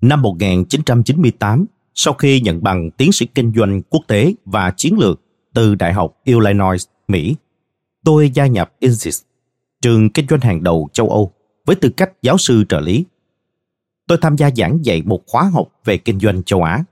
[0.01, 5.21] Năm 1998, sau khi nhận bằng tiến sĩ kinh doanh quốc tế và chiến lược
[5.53, 7.35] từ Đại học Illinois, Mỹ,
[8.03, 9.21] tôi gia nhập INSIS,
[9.81, 11.31] trường kinh doanh hàng đầu châu Âu,
[11.65, 13.05] với tư cách giáo sư trợ lý.
[14.07, 16.83] Tôi tham gia giảng dạy một khóa học về kinh doanh châu Á.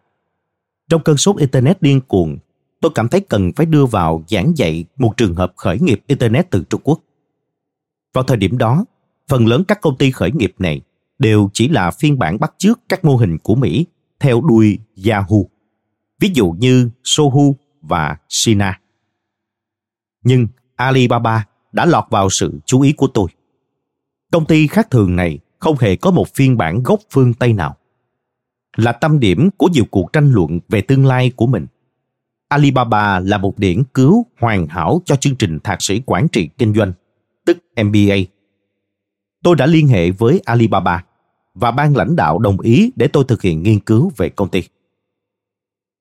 [0.89, 2.37] Trong cơn sốt Internet điên cuồng,
[2.81, 6.51] tôi cảm thấy cần phải đưa vào giảng dạy một trường hợp khởi nghiệp Internet
[6.51, 6.99] từ Trung Quốc.
[8.13, 8.85] Vào thời điểm đó,
[9.27, 10.81] phần lớn các công ty khởi nghiệp này
[11.19, 13.85] đều chỉ là phiên bản bắt chước các mô hình của Mỹ
[14.19, 15.37] theo đuôi Yahoo,
[16.19, 18.79] ví dụ như Sohu và Sina.
[20.23, 23.27] Nhưng Alibaba đã lọt vào sự chú ý của tôi.
[24.31, 27.77] Công ty khác thường này không hề có một phiên bản gốc phương Tây nào.
[28.77, 31.67] Là tâm điểm của nhiều cuộc tranh luận về tương lai của mình.
[32.47, 36.73] Alibaba là một điển cứu hoàn hảo cho chương trình thạc sĩ quản trị kinh
[36.73, 36.93] doanh,
[37.45, 38.15] tức MBA.
[39.43, 41.03] Tôi đã liên hệ với Alibaba
[41.59, 44.63] và ban lãnh đạo đồng ý để tôi thực hiện nghiên cứu về công ty.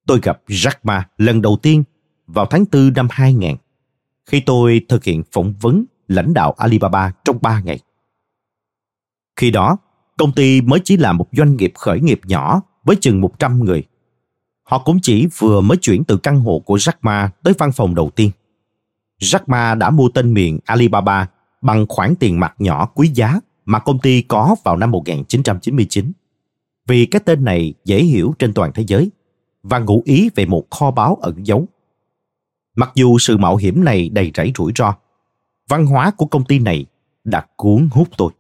[0.07, 1.85] Tôi gặp Jack Ma lần đầu tiên
[2.27, 3.57] vào tháng 4 năm 2000
[4.27, 7.79] khi tôi thực hiện phỏng vấn lãnh đạo Alibaba trong 3 ngày.
[9.37, 9.77] Khi đó,
[10.17, 13.85] công ty mới chỉ là một doanh nghiệp khởi nghiệp nhỏ với chừng 100 người.
[14.63, 17.95] Họ cũng chỉ vừa mới chuyển từ căn hộ của Jack Ma tới văn phòng
[17.95, 18.31] đầu tiên.
[19.21, 21.27] Jack Ma đã mua tên miền Alibaba
[21.63, 26.12] bằng khoản tiền mặt nhỏ quý giá mà công ty có vào năm 1999.
[26.87, 29.11] Vì cái tên này dễ hiểu trên toàn thế giới
[29.62, 31.67] và ngụ ý về một kho báu ẩn giấu.
[32.77, 34.95] Mặc dù sự mạo hiểm này đầy rẫy rủi ro,
[35.69, 36.87] văn hóa của công ty này
[37.25, 38.33] đã cuốn hút tôi.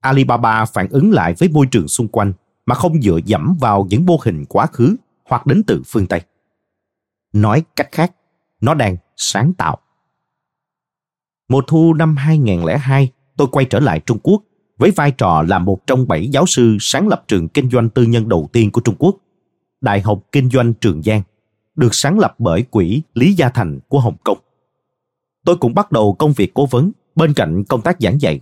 [0.00, 2.32] Alibaba phản ứng lại với môi trường xung quanh
[2.66, 6.20] mà không dựa dẫm vào những mô hình quá khứ hoặc đến từ phương Tây.
[7.32, 8.12] Nói cách khác,
[8.60, 9.78] nó đang sáng tạo.
[11.48, 14.42] Mùa thu năm 2002, tôi quay trở lại Trung Quốc
[14.78, 18.02] với vai trò là một trong bảy giáo sư sáng lập trường kinh doanh tư
[18.02, 19.16] nhân đầu tiên của Trung Quốc,
[19.80, 21.22] Đại học Kinh doanh Trường Giang,
[21.76, 24.38] được sáng lập bởi quỹ Lý Gia Thành của Hồng Kông.
[25.44, 28.40] Tôi cũng bắt đầu công việc cố vấn bên cạnh công tác giảng dạy.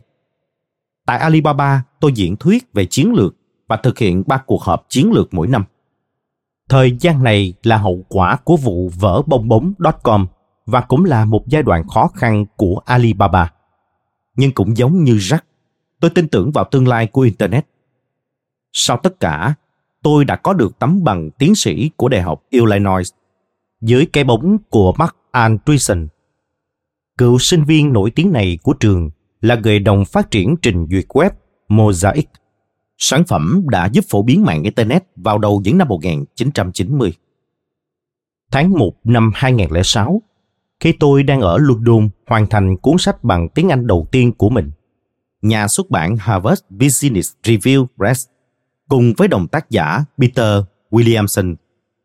[1.06, 3.36] Tại Alibaba, tôi diễn thuyết về chiến lược
[3.68, 5.64] và thực hiện ba cuộc họp chiến lược mỗi năm.
[6.68, 10.26] Thời gian này là hậu quả của vụ vỡ bong bóng.com
[10.66, 13.52] và cũng là một giai đoạn khó khăn của Alibaba.
[14.36, 15.38] Nhưng cũng giống như Jack,
[16.00, 17.66] tôi tin tưởng vào tương lai của Internet.
[18.72, 19.54] Sau tất cả,
[20.02, 23.12] tôi đã có được tấm bằng tiến sĩ của Đại học Illinois
[23.80, 26.08] dưới cái bóng của Mark Andreessen.
[27.18, 29.10] Cựu sinh viên nổi tiếng này của trường
[29.40, 31.30] là người đồng phát triển trình duyệt web
[31.68, 32.28] Mosaic.
[32.98, 37.12] Sản phẩm đã giúp phổ biến mạng Internet vào đầu những năm 1990.
[38.50, 40.22] Tháng 1 năm 2006,
[40.82, 44.48] khi tôi đang ở London hoàn thành cuốn sách bằng tiếng Anh đầu tiên của
[44.48, 44.70] mình,
[45.42, 48.26] nhà xuất bản Harvard Business Review Press
[48.88, 51.54] cùng với đồng tác giả Peter Williamson,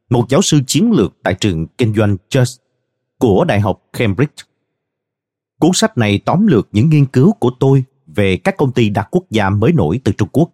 [0.10, 2.62] một giáo sư chiến lược tại trường kinh doanh Church
[3.18, 4.44] của Đại học Cambridge.
[5.60, 9.08] Cuốn sách này tóm lược những nghiên cứu của tôi về các công ty đa
[9.12, 10.50] quốc gia mới nổi từ Trung Quốc.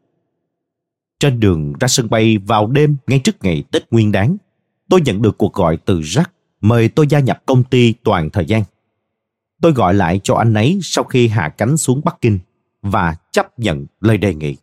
[1.19, 4.37] Trên đường ra sân bay vào đêm ngay trước ngày Tết Nguyên Đán,
[4.89, 6.25] tôi nhận được cuộc gọi từ Jack
[6.63, 8.63] mời tôi gia nhập công ty toàn thời gian.
[9.61, 12.39] Tôi gọi lại cho anh ấy sau khi hạ cánh xuống Bắc Kinh
[12.81, 14.55] và chấp nhận lời đề nghị.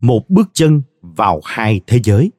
[0.00, 2.30] Một bước chân vào hai thế giới.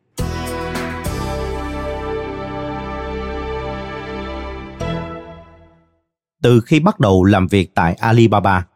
[6.42, 8.68] Từ khi bắt đầu làm việc tại Alibaba,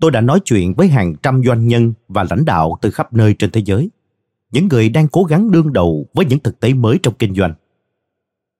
[0.00, 3.34] tôi đã nói chuyện với hàng trăm doanh nhân và lãnh đạo từ khắp nơi
[3.34, 3.90] trên thế giới
[4.52, 7.54] những người đang cố gắng đương đầu với những thực tế mới trong kinh doanh.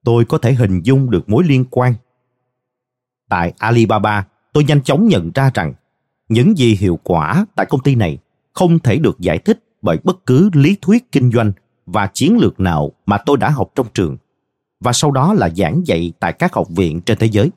[0.04, 1.94] Tôi có thể hình dung được mối liên quan.
[3.28, 5.74] Tại Alibaba, tôi nhanh chóng nhận ra rằng
[6.28, 8.18] những gì hiệu quả tại công ty này
[8.52, 11.52] không thể được giải thích bởi bất cứ lý thuyết kinh doanh
[11.86, 14.16] và chiến lược nào mà tôi đã học trong trường
[14.80, 17.50] và sau đó là giảng dạy tại các học viện trên thế giới.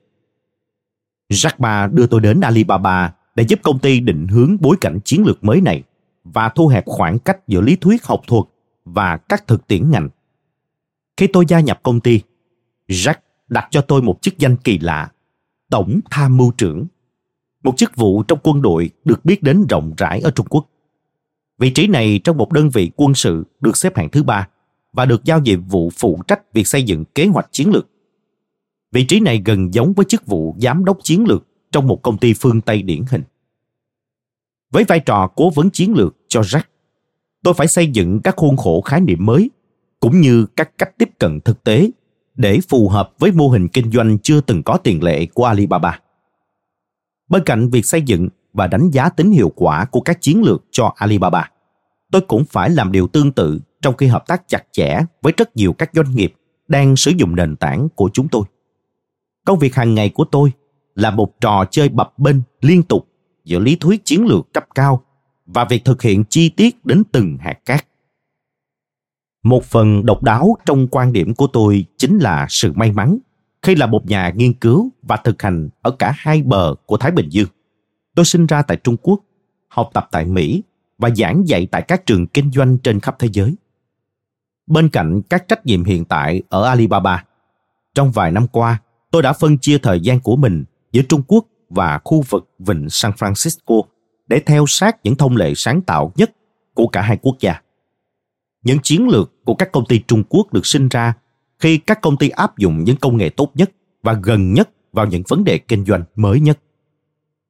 [1.29, 5.25] Jack Ma đưa tôi đến Alibaba để giúp công ty định hướng bối cảnh chiến
[5.25, 5.83] lược mới này
[6.25, 8.43] và thu hẹp khoảng cách giữa lý thuyết học thuật
[8.85, 10.09] và các thực tiễn ngành.
[11.17, 12.21] Khi tôi gia nhập công ty,
[12.87, 13.15] Jack
[13.47, 15.11] đặt cho tôi một chức danh kỳ lạ,
[15.69, 16.85] Tổng Tham mưu trưởng,
[17.63, 20.65] một chức vụ trong quân đội được biết đến rộng rãi ở Trung Quốc.
[21.59, 24.47] Vị trí này trong một đơn vị quân sự được xếp hạng thứ ba
[24.93, 27.89] và được giao nhiệm vụ phụ trách việc xây dựng kế hoạch chiến lược.
[28.91, 32.17] Vị trí này gần giống với chức vụ giám đốc chiến lược trong một công
[32.17, 33.23] ty phương Tây điển hình.
[34.71, 36.61] Với vai trò cố vấn chiến lược cho Jack,
[37.43, 39.49] tôi phải xây dựng các khuôn khổ khái niệm mới
[39.99, 41.89] cũng như các cách tiếp cận thực tế
[42.35, 45.99] để phù hợp với mô hình kinh doanh chưa từng có tiền lệ của Alibaba.
[47.29, 50.63] Bên cạnh việc xây dựng và đánh giá tính hiệu quả của các chiến lược
[50.71, 51.49] cho Alibaba,
[52.11, 55.55] tôi cũng phải làm điều tương tự trong khi hợp tác chặt chẽ với rất
[55.55, 56.33] nhiều các doanh nghiệp
[56.67, 58.43] đang sử dụng nền tảng của chúng tôi.
[59.45, 60.51] Công việc hàng ngày của tôi
[60.95, 63.07] là một trò chơi bập bênh liên tục
[63.45, 65.03] giữa lý thuyết chiến lược cấp cao
[65.45, 67.85] và việc thực hiện chi tiết đến từng hạt cát.
[69.43, 73.17] Một phần độc đáo trong quan điểm của tôi chính là sự may mắn
[73.61, 77.11] khi là một nhà nghiên cứu và thực hành ở cả hai bờ của Thái
[77.11, 77.47] Bình Dương.
[78.15, 79.19] Tôi sinh ra tại Trung Quốc,
[79.67, 80.63] học tập tại Mỹ
[80.97, 83.55] và giảng dạy tại các trường kinh doanh trên khắp thế giới.
[84.67, 87.25] Bên cạnh các trách nhiệm hiện tại ở Alibaba,
[87.95, 88.81] trong vài năm qua,
[89.11, 92.89] tôi đã phân chia thời gian của mình giữa Trung Quốc và khu vực vịnh
[92.89, 93.81] San Francisco
[94.27, 96.35] để theo sát những thông lệ sáng tạo nhất
[96.73, 97.61] của cả hai quốc gia.
[98.63, 101.13] Những chiến lược của các công ty Trung Quốc được sinh ra
[101.59, 103.71] khi các công ty áp dụng những công nghệ tốt nhất
[104.03, 106.59] và gần nhất vào những vấn đề kinh doanh mới nhất.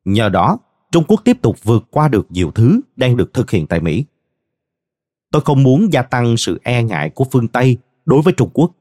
[0.05, 0.57] Nhờ đó,
[0.91, 4.05] Trung Quốc tiếp tục vượt qua được nhiều thứ đang được thực hiện tại Mỹ.
[5.31, 8.71] Tôi không muốn gia tăng sự e ngại của phương Tây đối với Trung Quốc,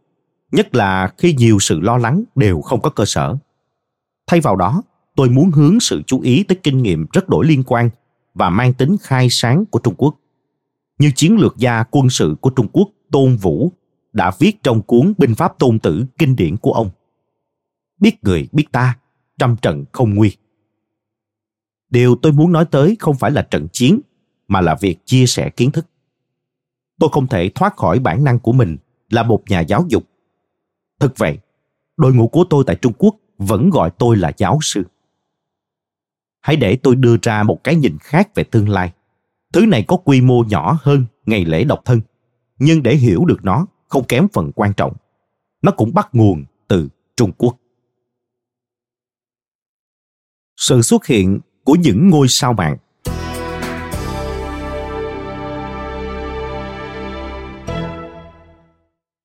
[0.52, 3.36] nhất là khi nhiều sự lo lắng đều không có cơ sở.
[4.26, 4.82] Thay vào đó,
[5.16, 7.90] tôi muốn hướng sự chú ý tới kinh nghiệm rất đổi liên quan
[8.34, 10.14] và mang tính khai sáng của Trung Quốc.
[10.98, 13.72] Như chiến lược gia quân sự của Trung Quốc Tôn Vũ
[14.12, 16.90] đã viết trong cuốn Binh pháp tôn tử kinh điển của ông.
[18.00, 18.98] Biết người biết ta,
[19.38, 20.36] trăm trận không nguy.
[21.90, 24.00] Điều tôi muốn nói tới không phải là trận chiến,
[24.48, 25.86] mà là việc chia sẻ kiến thức.
[26.98, 28.76] Tôi không thể thoát khỏi bản năng của mình
[29.10, 30.04] là một nhà giáo dục.
[31.00, 31.38] Thực vậy,
[31.96, 34.84] đội ngũ của tôi tại Trung Quốc vẫn gọi tôi là giáo sư
[36.44, 38.92] hãy để tôi đưa ra một cái nhìn khác về tương lai.
[39.52, 42.00] Thứ này có quy mô nhỏ hơn ngày lễ độc thân,
[42.58, 44.92] nhưng để hiểu được nó không kém phần quan trọng.
[45.62, 47.56] nó cũng bắt nguồn từ Trung Quốc.
[50.56, 52.76] Sự xuất hiện của những ngôi sao mạng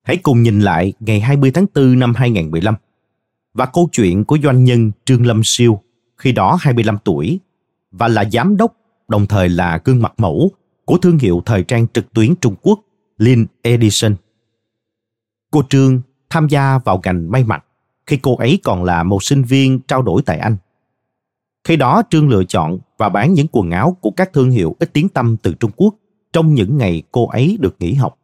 [0.02, 2.74] Hãy cùng nhìn lại ngày 20 tháng 4 năm 2015
[3.54, 5.82] và câu chuyện của doanh nhân Trương Lâm Siêu,
[6.20, 7.40] khi đó 25 tuổi,
[7.92, 8.76] và là giám đốc,
[9.08, 10.50] đồng thời là gương mặt mẫu
[10.84, 12.80] của thương hiệu thời trang trực tuyến Trung Quốc
[13.18, 14.14] Lin Edition.
[15.50, 16.00] Cô Trương
[16.30, 17.64] tham gia vào ngành may mặc
[18.06, 20.56] khi cô ấy còn là một sinh viên trao đổi tại Anh.
[21.64, 24.90] Khi đó Trương lựa chọn và bán những quần áo của các thương hiệu ít
[24.92, 25.94] tiếng tăm từ Trung Quốc
[26.32, 28.18] trong những ngày cô ấy được nghỉ học.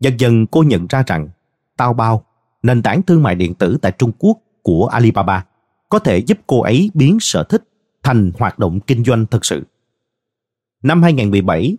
[0.00, 1.28] Dần dần cô nhận ra rằng
[1.76, 2.24] Taobao,
[2.62, 5.44] nền tảng thương mại điện tử tại Trung Quốc của Alibaba,
[5.92, 7.64] có thể giúp cô ấy biến sở thích
[8.02, 9.62] thành hoạt động kinh doanh thực sự.
[10.82, 11.76] Năm 2017,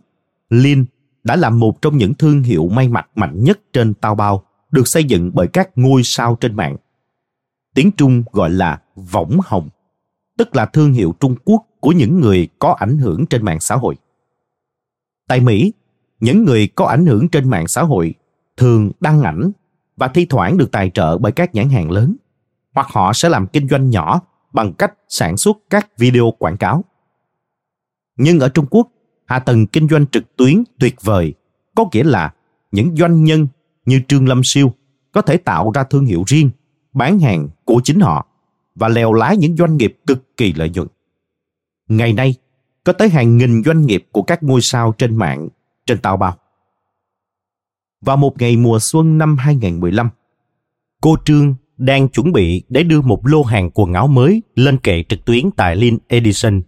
[0.50, 0.86] Lin
[1.24, 5.04] đã là một trong những thương hiệu may mặc mạnh nhất trên Taobao được xây
[5.04, 6.78] dựng bởi các ngôi sao trên mạng.
[7.74, 9.70] Tiếng Trung gọi là võng hồng,
[10.38, 13.76] tức là thương hiệu Trung Quốc của những người có ảnh hưởng trên mạng xã
[13.76, 13.96] hội.
[15.28, 15.74] Tại Mỹ,
[16.20, 18.14] những người có ảnh hưởng trên mạng xã hội
[18.58, 19.52] thường đăng ảnh
[19.98, 22.16] và thi thoảng được tài trợ bởi các nhãn hàng lớn
[22.74, 24.22] hoặc họ sẽ làm kinh doanh nhỏ
[24.54, 26.84] bằng cách sản xuất các video quảng cáo.
[28.18, 28.88] Nhưng ở Trung Quốc,
[29.26, 31.34] hạ tầng kinh doanh trực tuyến tuyệt vời
[31.76, 32.34] có nghĩa là
[32.72, 33.48] những doanh nhân
[33.86, 34.74] như Trương Lâm Siêu
[35.12, 36.50] có thể tạo ra thương hiệu riêng,
[36.94, 38.28] bán hàng của chính họ
[38.76, 40.88] và lèo lái những doanh nghiệp cực kỳ lợi nhuận.
[41.88, 42.36] Ngày nay,
[42.84, 45.48] có tới hàng nghìn doanh nghiệp của các ngôi sao trên mạng
[45.86, 46.38] trên Taobao.
[48.02, 50.10] Vào một ngày mùa xuân năm 2015,
[51.02, 55.04] cô Trương đang chuẩn bị để đưa một lô hàng quần áo mới lên kệ
[55.10, 56.62] trực tuyến tại Lin Edison.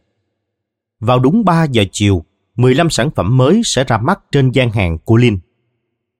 [1.00, 2.26] Vào đúng 3 giờ chiều,
[2.56, 5.40] 15 sản phẩm mới sẽ ra mắt trên gian hàng của Lin.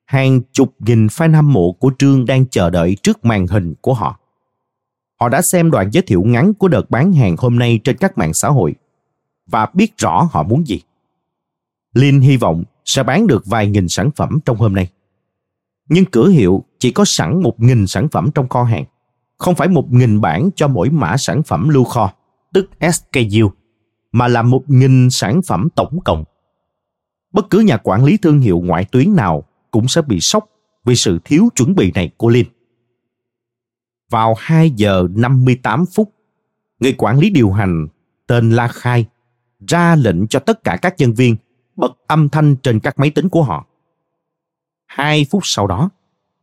[0.06, 3.94] Hàng chục nghìn fan hâm mộ của Trương đang chờ đợi trước màn hình của
[3.94, 4.20] họ.
[5.20, 8.18] Họ đã xem đoạn giới thiệu ngắn của đợt bán hàng hôm nay trên các
[8.18, 8.76] mạng xã hội
[9.48, 10.82] và biết rõ họ muốn gì.
[11.94, 14.90] Lin hy vọng sẽ bán được vài nghìn sản phẩm trong hôm nay.
[15.90, 18.86] Nhưng cửa hiệu chỉ có sẵn một nghìn sản phẩm trong kho hàng,
[19.38, 22.14] không phải một nghìn bản cho mỗi mã sản phẩm lưu kho,
[22.54, 23.52] tức SKU,
[24.12, 26.24] mà là một nghìn sản phẩm tổng cộng.
[27.34, 30.50] Bất cứ nhà quản lý thương hiệu ngoại tuyến nào cũng sẽ bị sốc
[30.86, 32.46] vì sự thiếu chuẩn bị này của Lin.
[34.10, 36.14] Vào 2 giờ 58 phút,
[36.80, 37.88] người quản lý điều hành
[38.28, 39.06] tên La Khai
[39.68, 41.36] ra lệnh cho tất cả các nhân viên
[41.76, 43.66] bật âm thanh trên các máy tính của họ.
[44.86, 45.90] Hai phút sau đó,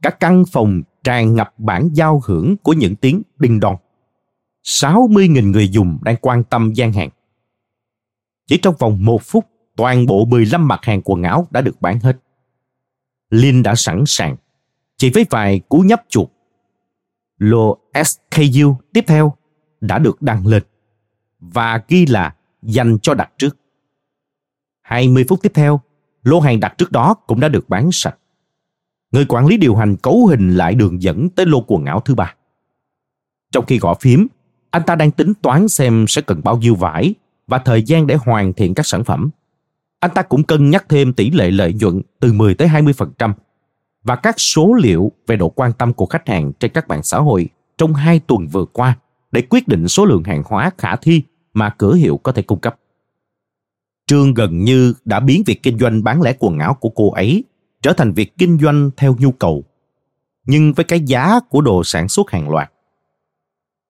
[0.02, 3.76] cả căn phòng tràn ngập bản giao hưởng của những tiếng đinh đon.
[4.64, 7.08] 60.000 người dùng đang quan tâm gian hàng.
[8.46, 9.46] Chỉ trong vòng một phút,
[9.76, 12.16] toàn bộ 15 mặt hàng quần áo đã được bán hết.
[13.30, 14.36] Linh đã sẵn sàng,
[14.96, 16.28] chỉ với vài cú nhấp chuột.
[17.38, 19.36] Lô SKU tiếp theo
[19.80, 20.62] đã được đăng lên
[21.40, 23.56] và ghi là dành cho đặt trước.
[24.82, 25.80] 20 phút tiếp theo,
[26.22, 28.16] lô hàng đặt trước đó cũng đã được bán sạch.
[29.12, 32.14] Người quản lý điều hành cấu hình lại đường dẫn tới lô quần áo thứ
[32.14, 32.34] ba.
[33.52, 34.26] Trong khi gõ phím,
[34.70, 37.14] anh ta đang tính toán xem sẽ cần bao nhiêu vải
[37.46, 39.30] và thời gian để hoàn thiện các sản phẩm.
[40.00, 43.32] Anh ta cũng cân nhắc thêm tỷ lệ lợi nhuận từ 10 tới 20%
[44.04, 47.18] và các số liệu về độ quan tâm của khách hàng trên các mạng xã
[47.18, 47.48] hội
[47.78, 48.98] trong hai tuần vừa qua
[49.32, 51.22] để quyết định số lượng hàng hóa khả thi
[51.54, 52.76] mà cửa hiệu có thể cung cấp.
[54.06, 57.44] Trương gần như đã biến việc kinh doanh bán lẻ quần áo của cô ấy
[57.82, 59.64] trở thành việc kinh doanh theo nhu cầu,
[60.46, 62.72] nhưng với cái giá của đồ sản xuất hàng loạt.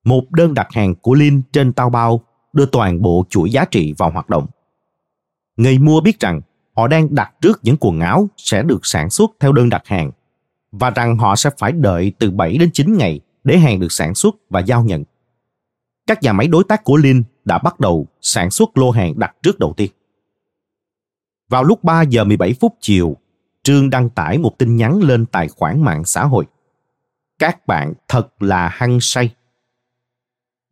[0.05, 2.20] Một đơn đặt hàng của Linh trên Taobao
[2.53, 4.47] đưa toàn bộ chuỗi giá trị vào hoạt động.
[5.57, 6.40] Người mua biết rằng
[6.76, 10.11] họ đang đặt trước những quần áo sẽ được sản xuất theo đơn đặt hàng
[10.72, 14.14] và rằng họ sẽ phải đợi từ 7 đến 9 ngày để hàng được sản
[14.14, 15.05] xuất và giao nhận.
[16.07, 19.36] Các nhà máy đối tác của Lin đã bắt đầu sản xuất lô hàng đặt
[19.43, 19.90] trước đầu tiên.
[21.49, 23.16] Vào lúc 3 giờ 17 phút chiều,
[23.62, 26.44] Trương đăng tải một tin nhắn lên tài khoản mạng xã hội.
[27.38, 29.34] Các bạn thật là hăng say.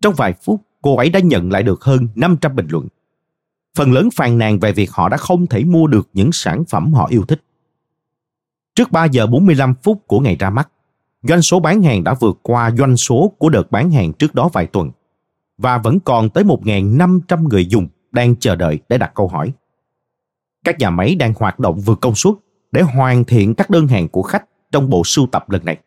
[0.03, 2.89] Trong vài phút, cô ấy đã nhận lại được hơn 500 bình luận.
[3.77, 6.93] Phần lớn phàn nàn về việc họ đã không thể mua được những sản phẩm
[6.93, 7.45] họ yêu thích.
[8.75, 10.71] Trước 3 giờ 45 phút của ngày ra mắt,
[11.23, 14.51] doanh số bán hàng đã vượt qua doanh số của đợt bán hàng trước đó
[14.53, 14.91] vài tuần
[15.59, 19.53] và vẫn còn tới 1.500 người dùng đang chờ đợi để đặt câu hỏi.
[20.65, 22.35] Các nhà máy đang hoạt động vượt công suất
[22.73, 25.79] để hoàn thiện các đơn hàng của khách trong bộ sưu tập lần này.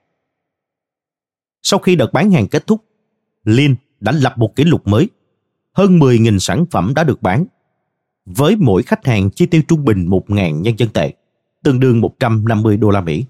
[1.62, 2.84] Sau khi đợt bán hàng kết thúc,
[3.44, 5.10] Lin đã lập một kỷ lục mới.
[5.74, 7.46] Hơn 10.000 sản phẩm đã được bán.
[8.26, 11.14] Với mỗi khách hàng chi tiêu trung bình 1.000 nhân dân tệ,
[11.64, 13.26] tương đương 150 đô la Mỹ.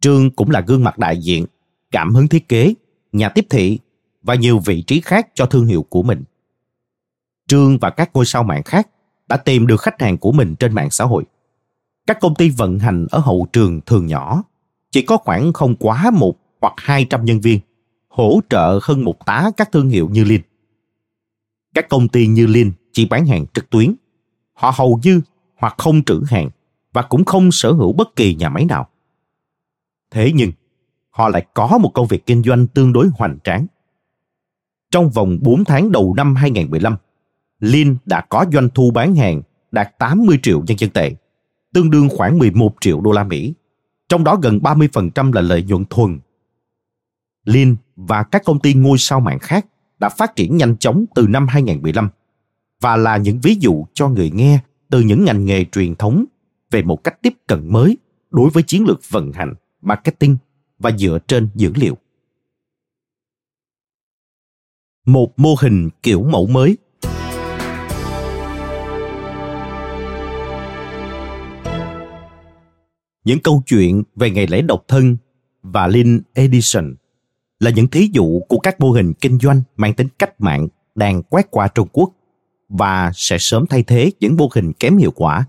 [0.00, 1.46] Trương cũng là gương mặt đại diện,
[1.90, 2.74] cảm hứng thiết kế,
[3.12, 3.78] nhà tiếp thị
[4.22, 6.24] và nhiều vị trí khác cho thương hiệu của mình.
[7.46, 8.88] Trương và các ngôi sao mạng khác
[9.28, 11.24] đã tìm được khách hàng của mình trên mạng xã hội.
[12.06, 14.42] Các công ty vận hành ở hậu trường thường nhỏ,
[14.90, 17.60] chỉ có khoảng không quá một hoặc 200 nhân viên,
[18.08, 20.42] hỗ trợ hơn một tá các thương hiệu như Linh.
[21.74, 23.94] Các công ty như Linh chỉ bán hàng trực tuyến.
[24.52, 25.20] Họ hầu như
[25.56, 26.50] hoặc không trữ hàng
[26.92, 28.88] và cũng không sở hữu bất kỳ nhà máy nào.
[30.10, 30.52] Thế nhưng,
[31.10, 33.66] họ lại có một công việc kinh doanh tương đối hoành tráng.
[34.90, 36.96] Trong vòng 4 tháng đầu năm 2015,
[37.60, 41.12] Lin đã có doanh thu bán hàng đạt 80 triệu nhân dân tệ,
[41.72, 43.54] tương đương khoảng 11 triệu đô la Mỹ,
[44.08, 46.18] trong đó gần 30% là lợi nhuận thuần.
[47.44, 49.66] Lin và các công ty ngôi sao mạng khác
[49.98, 52.08] đã phát triển nhanh chóng từ năm 2015
[52.80, 54.60] và là những ví dụ cho người nghe
[54.90, 56.24] từ những ngành nghề truyền thống
[56.70, 57.96] về một cách tiếp cận mới
[58.30, 60.36] đối với chiến lược vận hành, marketing
[60.78, 61.96] và dựa trên dữ liệu.
[65.06, 66.76] Một mô hình kiểu mẫu mới
[73.24, 75.16] Những câu chuyện về ngày lễ độc thân
[75.62, 76.94] và Lin Edison
[77.60, 81.22] là những thí dụ của các mô hình kinh doanh mang tính cách mạng đang
[81.22, 82.10] quét qua Trung Quốc
[82.68, 85.44] và sẽ sớm thay thế những mô hình kém hiệu quả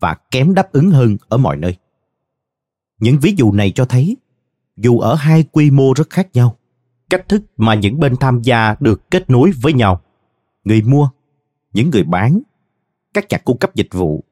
[0.00, 1.76] và kém đáp ứng hơn ở mọi nơi.
[3.00, 4.16] Những ví dụ này cho thấy,
[4.76, 6.56] dù ở hai quy mô rất khác nhau,
[7.10, 10.00] cách thức mà những bên tham gia được kết nối với nhau,
[10.64, 11.10] người mua,
[11.72, 12.40] những người bán,
[13.14, 14.24] các nhà cung cấp dịch vụ,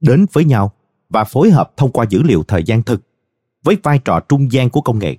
[0.00, 0.72] đến với nhau
[1.08, 3.02] và phối hợp thông qua dữ liệu thời gian thực
[3.64, 5.16] với vai trò trung gian của công nghệ.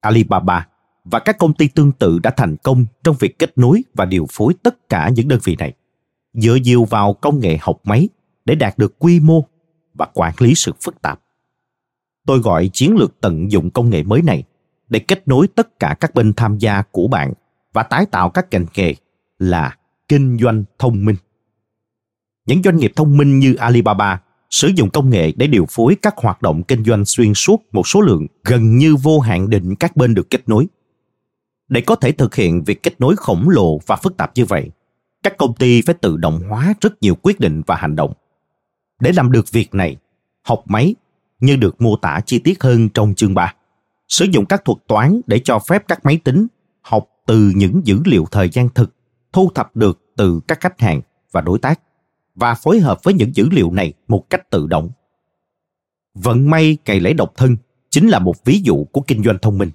[0.00, 0.66] Alibaba
[1.04, 4.26] và các công ty tương tự đã thành công trong việc kết nối và điều
[4.32, 5.72] phối tất cả những đơn vị này,
[6.32, 8.08] dựa nhiều vào công nghệ học máy
[8.44, 9.44] để đạt được quy mô
[9.94, 11.20] và quản lý sự phức tạp.
[12.26, 14.42] Tôi gọi chiến lược tận dụng công nghệ mới này
[14.88, 17.32] để kết nối tất cả các bên tham gia của bạn
[17.72, 18.94] và tái tạo các ngành nghề
[19.38, 19.76] là
[20.08, 21.16] kinh doanh thông minh.
[22.46, 24.20] Những doanh nghiệp thông minh như Alibaba
[24.50, 27.88] sử dụng công nghệ để điều phối các hoạt động kinh doanh xuyên suốt một
[27.88, 30.66] số lượng gần như vô hạn định các bên được kết nối.
[31.68, 34.70] Để có thể thực hiện việc kết nối khổng lồ và phức tạp như vậy,
[35.22, 38.12] các công ty phải tự động hóa rất nhiều quyết định và hành động.
[39.00, 39.96] Để làm được việc này,
[40.42, 40.94] học máy
[41.40, 43.54] như được mô tả chi tiết hơn trong chương 3,
[44.08, 46.46] sử dụng các thuật toán để cho phép các máy tính
[46.82, 48.94] học từ những dữ liệu thời gian thực
[49.32, 51.00] thu thập được từ các khách hàng
[51.32, 51.80] và đối tác
[52.38, 54.90] và phối hợp với những dữ liệu này một cách tự động.
[56.14, 57.56] Vận may ngày lễ độc thân
[57.90, 59.70] chính là một ví dụ của kinh doanh thông minh.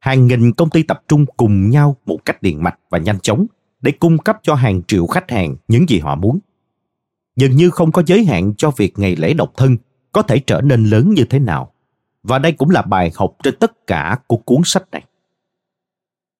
[0.00, 3.46] Hàng nghìn công ty tập trung cùng nhau một cách điện mạch và nhanh chóng
[3.80, 6.38] để cung cấp cho hàng triệu khách hàng những gì họ muốn.
[7.36, 9.76] Dường như không có giới hạn cho việc ngày lễ độc thân
[10.12, 11.72] có thể trở nên lớn như thế nào.
[12.22, 15.04] Và đây cũng là bài học trên tất cả của cuốn sách này.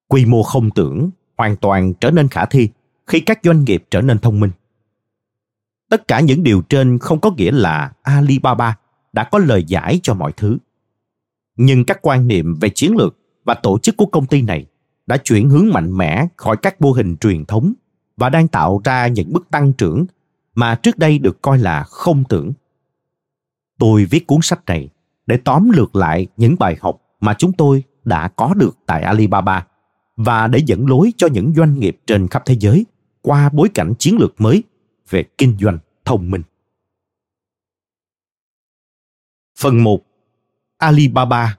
[0.09, 2.69] Quy mô không tưởng hoàn toàn trở nên khả thi
[3.07, 4.51] khi các doanh nghiệp trở nên thông minh
[5.89, 8.77] tất cả những điều trên không có nghĩa là alibaba
[9.13, 10.59] đã có lời giải cho mọi thứ.
[11.57, 14.67] Nhưng các quan niệm về chiến lược và tổ chức của công ty này
[15.07, 17.73] đã chuyển hướng mạnh mẽ khỏi các mô hình truyền thống
[18.17, 20.07] và đang tạo ra những bước tăng trưởng
[20.55, 22.53] mà trước đây được coi là không tưởng.
[23.79, 24.89] Tôi viết cuốn sách này
[25.27, 29.67] để tóm lược lại những bài học mà chúng tôi đã có được tại alibaba
[30.17, 32.87] và để dẫn lối cho những doanh nghiệp trên khắp thế giới
[33.23, 34.63] qua bối cảnh chiến lược mới
[35.11, 36.43] về kinh doanh thông minh.
[39.59, 40.05] Phần 1.
[40.79, 41.57] Alibaba,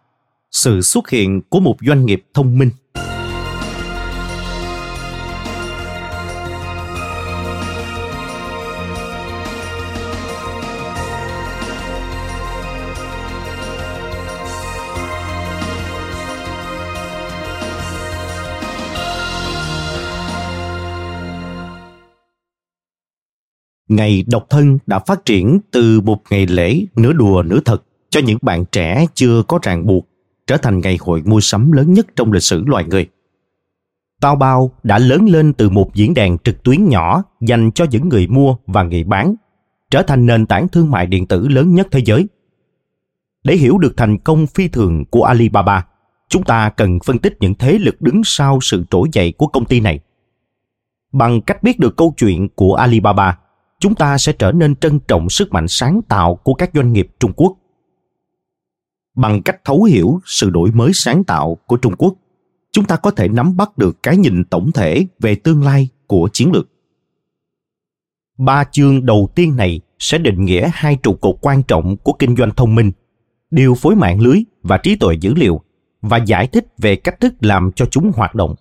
[0.52, 2.72] sự xuất hiện của một doanh nghiệp thông minh.
[23.90, 28.20] Ngày độc thân đã phát triển từ một ngày lễ nửa đùa nửa thật cho
[28.26, 30.08] những bạn trẻ chưa có ràng buộc
[30.48, 33.08] trở thành ngày hội mua sắm lớn nhất trong lịch sử loài người.
[34.22, 38.10] tao bao đã lớn lên từ một diễn đàn trực tuyến nhỏ dành cho những
[38.10, 39.36] người mua và người bán,
[39.92, 42.28] trở thành nền tảng thương mại điện tử lớn nhất thế giới.
[43.44, 45.86] Để hiểu được thành công phi thường của Alibaba,
[46.30, 49.66] chúng ta cần phân tích những thế lực đứng sau sự trỗi dậy của công
[49.66, 50.00] ty này.
[51.12, 53.38] Bằng cách biết được câu chuyện của Alibaba,
[53.80, 57.08] chúng ta sẽ trở nên trân trọng sức mạnh sáng tạo của các doanh nghiệp
[57.20, 57.58] Trung Quốc.
[59.16, 62.16] Bằng cách thấu hiểu sự đổi mới sáng tạo của Trung Quốc,
[62.72, 66.30] chúng ta có thể nắm bắt được cái nhìn tổng thể về tương lai của
[66.34, 66.70] chiến lược.
[68.38, 72.36] Ba chương đầu tiên này sẽ định nghĩa hai trụ cột quan trọng của kinh
[72.36, 72.92] doanh thông minh,
[73.52, 75.62] điều phối mạng lưới và trí tuệ dữ liệu
[76.02, 78.56] và giải thích về cách thức làm cho chúng hoạt động.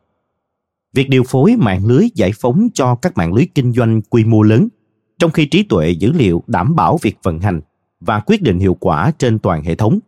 [0.95, 4.43] Việc điều phối mạng lưới giải phóng cho các mạng lưới kinh doanh quy mô
[4.43, 4.69] lớn,
[5.19, 7.61] trong khi trí tuệ dữ liệu đảm bảo việc vận hành
[8.01, 9.99] và quyết định hiệu quả trên toàn hệ thống.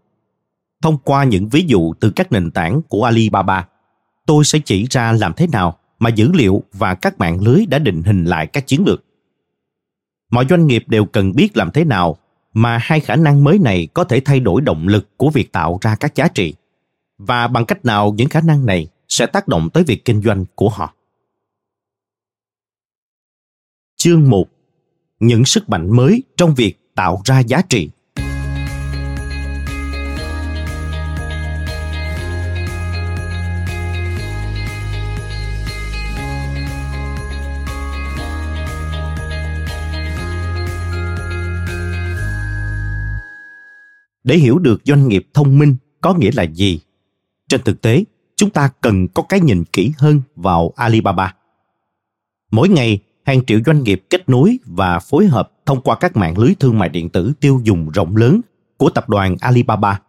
[0.83, 3.69] Thông qua những ví dụ từ các nền tảng của Alibaba,
[4.27, 7.79] tôi sẽ chỉ ra làm thế nào mà dữ liệu và các mạng lưới đã
[7.79, 9.05] định hình lại các chiến lược.
[10.31, 12.17] Mọi doanh nghiệp đều cần biết làm thế nào
[12.53, 15.79] mà hai khả năng mới này có thể thay đổi động lực của việc tạo
[15.81, 16.55] ra các giá trị
[17.19, 20.45] và bằng cách nào những khả năng này sẽ tác động tới việc kinh doanh
[20.55, 20.95] của họ.
[23.97, 24.49] Chương 1
[25.21, 27.91] những sức mạnh mới trong việc tạo ra giá trị.
[44.25, 46.81] Để hiểu được doanh nghiệp thông minh có nghĩa là gì,
[47.49, 48.05] trên thực tế,
[48.37, 51.35] chúng ta cần có cái nhìn kỹ hơn vào alibaba.
[52.51, 56.39] Mỗi ngày hàng triệu doanh nghiệp kết nối và phối hợp thông qua các mạng
[56.39, 58.41] lưới thương mại điện tử tiêu dùng rộng lớn
[58.77, 60.01] của tập đoàn alibaba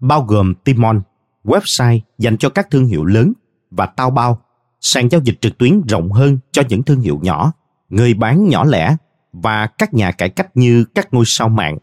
[0.00, 1.02] bao gồm timon
[1.44, 3.32] website dành cho các thương hiệu lớn
[3.70, 4.40] và Taobao,
[4.80, 7.52] sàn giao dịch trực tuyến rộng hơn cho những thương hiệu nhỏ
[7.88, 8.96] người bán nhỏ lẻ
[9.32, 11.78] và các nhà cải cách như các ngôi sao mạng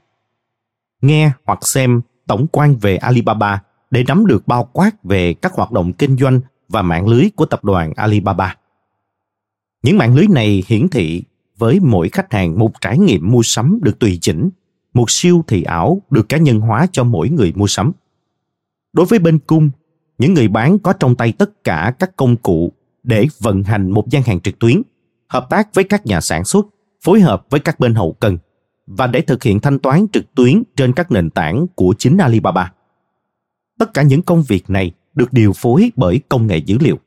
[1.01, 3.61] nghe hoặc xem tổng quan về Alibaba
[3.91, 7.45] để nắm được bao quát về các hoạt động kinh doanh và mạng lưới của
[7.45, 8.55] tập đoàn Alibaba.
[9.83, 11.23] Những mạng lưới này hiển thị
[11.57, 14.49] với mỗi khách hàng một trải nghiệm mua sắm được tùy chỉnh,
[14.93, 17.91] một siêu thị ảo được cá nhân hóa cho mỗi người mua sắm.
[18.93, 19.69] Đối với bên cung,
[20.17, 22.71] những người bán có trong tay tất cả các công cụ
[23.03, 24.81] để vận hành một gian hàng trực tuyến,
[25.27, 26.67] hợp tác với các nhà sản xuất,
[27.03, 28.37] phối hợp với các bên hậu cần–
[28.97, 32.73] và để thực hiện thanh toán trực tuyến trên các nền tảng của chính Alibaba.
[33.79, 36.99] Tất cả những công việc này được điều phối bởi công nghệ dữ liệu.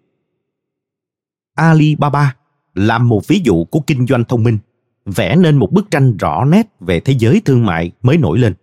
[1.55, 2.37] Alibaba
[2.75, 4.59] làm một ví dụ của kinh doanh thông minh,
[5.07, 8.55] vẽ nên một bức tranh rõ nét về thế giới thương mại mới nổi lên.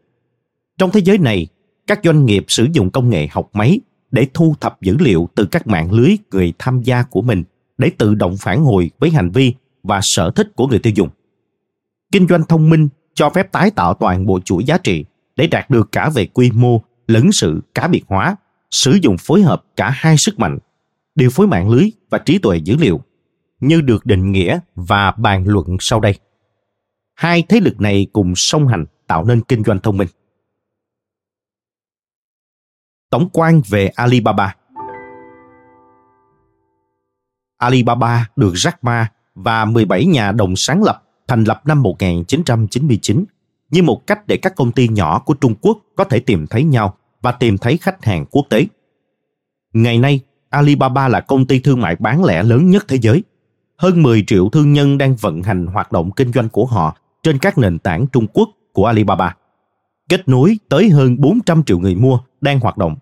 [0.77, 1.47] Trong thế giới này,
[1.87, 3.79] các doanh nghiệp sử dụng công nghệ học máy
[4.11, 7.43] để thu thập dữ liệu từ các mạng lưới người tham gia của mình
[7.77, 9.53] để tự động phản hồi với hành vi
[9.83, 11.09] và sở thích của người tiêu dùng.
[12.11, 15.05] Kinh doanh thông minh cho phép tái tạo toàn bộ chuỗi giá trị
[15.35, 18.35] để đạt được cả về quy mô lẫn sự cá biệt hóa,
[18.71, 20.57] sử dụng phối hợp cả hai sức mạnh,
[21.15, 23.01] điều phối mạng lưới và trí tuệ dữ liệu,
[23.61, 26.19] như được định nghĩa và bàn luận sau đây.
[27.15, 30.07] Hai thế lực này cùng song hành tạo nên kinh doanh thông minh.
[33.09, 34.55] Tổng quan về Alibaba
[37.57, 43.25] Alibaba được Jack Ma và 17 nhà đồng sáng lập thành lập năm 1999
[43.69, 46.63] như một cách để các công ty nhỏ của Trung Quốc có thể tìm thấy
[46.63, 48.65] nhau và tìm thấy khách hàng quốc tế.
[49.73, 53.23] Ngày nay, Alibaba là công ty thương mại bán lẻ lớn nhất thế giới.
[53.81, 57.37] Hơn 10 triệu thương nhân đang vận hành hoạt động kinh doanh của họ trên
[57.37, 59.35] các nền tảng Trung Quốc của Alibaba.
[60.09, 62.95] Kết nối tới hơn 400 triệu người mua đang hoạt động.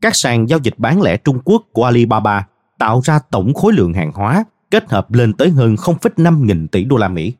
[0.00, 2.46] Các sàn giao dịch bán lẻ Trung Quốc của Alibaba
[2.78, 6.84] tạo ra tổng khối lượng hàng hóa kết hợp lên tới hơn 0,5 nghìn tỷ
[6.84, 7.32] đô la Mỹ.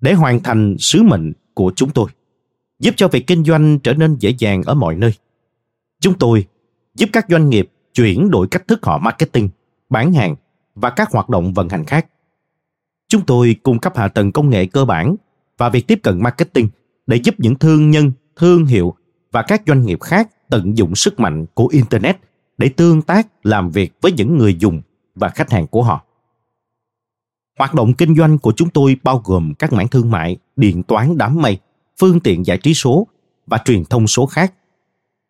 [0.00, 2.10] Để hoàn thành sứ mệnh của chúng tôi,
[2.78, 5.12] giúp cho việc kinh doanh trở nên dễ dàng ở mọi nơi.
[6.00, 6.46] Chúng tôi
[6.94, 9.48] giúp các doanh nghiệp chuyển đổi cách thức họ marketing,
[9.90, 10.36] bán hàng
[10.74, 12.06] và các hoạt động vận hành khác.
[13.08, 15.16] Chúng tôi cung cấp hạ tầng công nghệ cơ bản
[15.58, 16.68] và việc tiếp cận marketing
[17.06, 18.94] để giúp những thương nhân, thương hiệu
[19.32, 22.16] và các doanh nghiệp khác tận dụng sức mạnh của internet
[22.58, 24.82] để tương tác làm việc với những người dùng
[25.14, 26.04] và khách hàng của họ.
[27.58, 31.18] Hoạt động kinh doanh của chúng tôi bao gồm các mảng thương mại, điện toán
[31.18, 31.58] đám mây,
[32.00, 33.06] phương tiện giải trí số
[33.46, 34.54] và truyền thông số khác,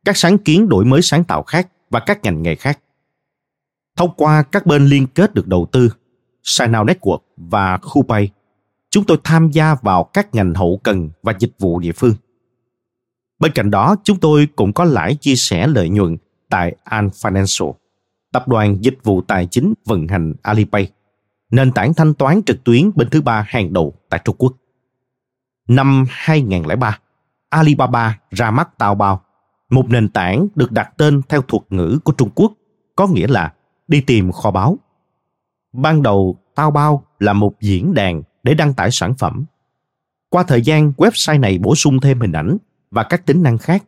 [0.05, 2.79] các sáng kiến đổi mới sáng tạo khác và các ngành nghề khác.
[3.97, 5.93] Thông qua các bên liên kết được đầu tư,
[6.43, 8.31] Sinal Network và Khupay,
[8.91, 12.15] chúng tôi tham gia vào các ngành hậu cần và dịch vụ địa phương.
[13.39, 16.17] Bên cạnh đó, chúng tôi cũng có lãi chia sẻ lợi nhuận
[16.49, 17.73] tại An Financial
[18.33, 20.91] tập đoàn dịch vụ tài chính vận hành Alipay,
[21.51, 24.53] nền tảng thanh toán trực tuyến bên thứ ba hàng đầu tại Trung Quốc.
[25.69, 26.99] Năm 2003,
[27.49, 29.23] Alibaba ra mắt Taobao,
[29.71, 32.53] một nền tảng được đặt tên theo thuật ngữ của Trung Quốc,
[32.97, 33.53] có nghĩa là
[33.91, 34.79] đi tìm kho báu.
[35.73, 39.45] Ban đầu, Taobao là một diễn đàn để đăng tải sản phẩm.
[40.29, 42.57] Qua thời gian, website này bổ sung thêm hình ảnh
[42.91, 43.85] và các tính năng khác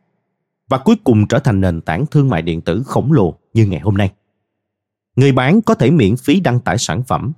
[0.69, 3.79] và cuối cùng trở thành nền tảng thương mại điện tử khổng lồ như ngày
[3.79, 4.11] hôm nay
[5.15, 7.33] người bán có thể miễn phí đăng tải sản phẩm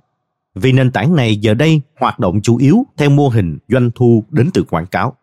[0.54, 4.24] vì nền tảng này giờ đây hoạt động chủ yếu theo mô hình doanh thu
[4.30, 5.16] đến từ quảng cáo.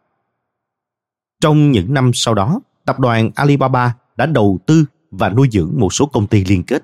[1.41, 5.93] Trong những năm sau đó, tập đoàn Alibaba đã đầu tư và nuôi dưỡng một
[5.93, 6.83] số công ty liên kết.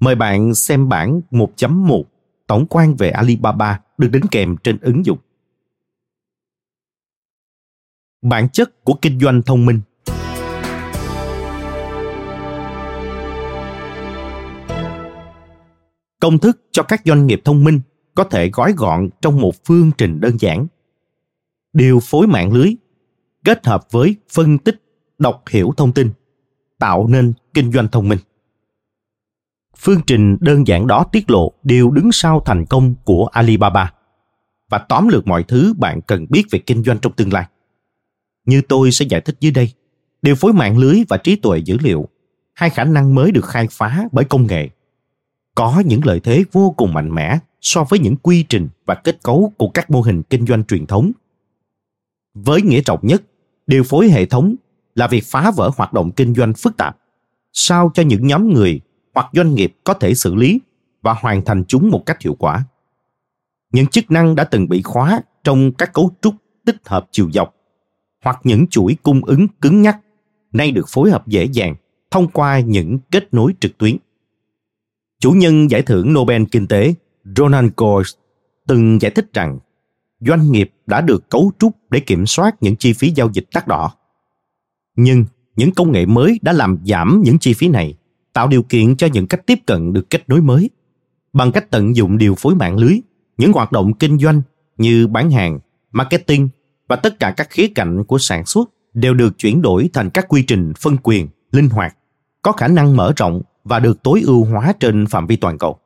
[0.00, 2.02] Mời bạn xem bản 1.1
[2.46, 5.18] tổng quan về Alibaba được đính kèm trên ứng dụng.
[8.22, 9.80] Bản chất của kinh doanh thông minh
[16.20, 17.80] Công thức cho các doanh nghiệp thông minh
[18.14, 20.66] có thể gói gọn trong một phương trình đơn giản.
[21.72, 22.74] Điều phối mạng lưới
[23.44, 24.82] kết hợp với phân tích,
[25.18, 26.10] đọc hiểu thông tin,
[26.78, 28.18] tạo nên kinh doanh thông minh.
[29.78, 33.92] Phương trình đơn giản đó tiết lộ điều đứng sau thành công của Alibaba
[34.68, 37.46] và tóm lược mọi thứ bạn cần biết về kinh doanh trong tương lai.
[38.44, 39.72] Như tôi sẽ giải thích dưới đây,
[40.22, 42.08] điều phối mạng lưới và trí tuệ dữ liệu,
[42.54, 44.68] hai khả năng mới được khai phá bởi công nghệ,
[45.54, 49.22] có những lợi thế vô cùng mạnh mẽ so với những quy trình và kết
[49.22, 51.12] cấu của các mô hình kinh doanh truyền thống.
[52.34, 53.22] Với nghĩa trọng nhất,
[53.66, 54.54] điều phối hệ thống
[54.94, 56.96] là việc phá vỡ hoạt động kinh doanh phức tạp,
[57.52, 58.80] sao cho những nhóm người
[59.16, 60.60] hoặc doanh nghiệp có thể xử lý
[61.02, 62.64] và hoàn thành chúng một cách hiệu quả.
[63.72, 66.34] Những chức năng đã từng bị khóa trong các cấu trúc
[66.66, 67.54] tích hợp chiều dọc
[68.24, 69.98] hoặc những chuỗi cung ứng cứng nhắc
[70.52, 71.74] nay được phối hợp dễ dàng
[72.10, 73.96] thông qua những kết nối trực tuyến.
[75.20, 76.94] Chủ nhân giải thưởng Nobel Kinh tế
[77.36, 78.18] Ronald Coase
[78.66, 79.58] từng giải thích rằng
[80.20, 83.66] doanh nghiệp đã được cấu trúc để kiểm soát những chi phí giao dịch đắt
[83.68, 83.92] đỏ.
[84.96, 85.24] Nhưng
[85.56, 87.96] những công nghệ mới đã làm giảm những chi phí này,
[88.36, 90.70] tạo điều kiện cho những cách tiếp cận được kết nối mới.
[91.32, 93.00] Bằng cách tận dụng điều phối mạng lưới,
[93.38, 94.42] những hoạt động kinh doanh
[94.76, 95.58] như bán hàng,
[95.92, 96.48] marketing
[96.88, 100.26] và tất cả các khía cạnh của sản xuất đều được chuyển đổi thành các
[100.28, 101.96] quy trình phân quyền, linh hoạt,
[102.42, 105.78] có khả năng mở rộng và được tối ưu hóa trên phạm vi toàn cầu.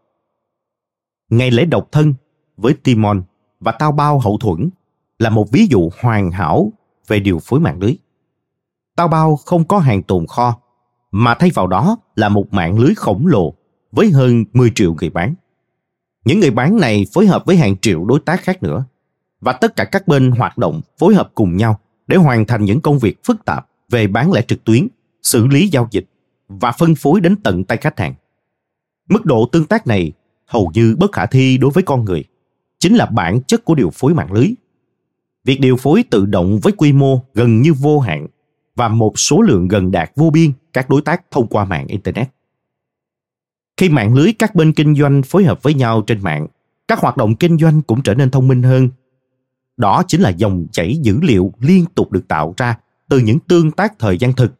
[1.31, 2.15] Ngày lễ độc thân
[2.57, 3.23] với Timon
[3.61, 4.71] và tao bao hậu thuẫn
[5.19, 6.73] là một ví dụ hoàn hảo
[7.07, 7.97] về điều phối mạng lưới.
[8.97, 10.61] Tao bao không có hàng tồn kho,
[11.11, 13.55] mà thay vào đó là một mạng lưới khổng lồ
[13.93, 15.35] với hơn 10 triệu người bán.
[16.25, 18.85] Những người bán này phối hợp với hàng triệu đối tác khác nữa
[19.41, 22.81] và tất cả các bên hoạt động phối hợp cùng nhau để hoàn thành những
[22.81, 24.87] công việc phức tạp về bán lẻ trực tuyến,
[25.23, 26.05] xử lý giao dịch
[26.49, 28.15] và phân phối đến tận tay khách hàng.
[29.09, 30.13] Mức độ tương tác này
[30.47, 32.25] hầu như bất khả thi đối với con người,
[32.79, 34.49] chính là bản chất của điều phối mạng lưới.
[35.45, 38.27] Việc điều phối tự động với quy mô gần như vô hạn
[38.77, 42.29] và một số lượng gần đạt vô biên các đối tác thông qua mạng internet.
[43.77, 46.47] Khi mạng lưới các bên kinh doanh phối hợp với nhau trên mạng,
[46.89, 48.89] các hoạt động kinh doanh cũng trở nên thông minh hơn.
[49.77, 53.71] Đó chính là dòng chảy dữ liệu liên tục được tạo ra từ những tương
[53.71, 54.55] tác thời gian thực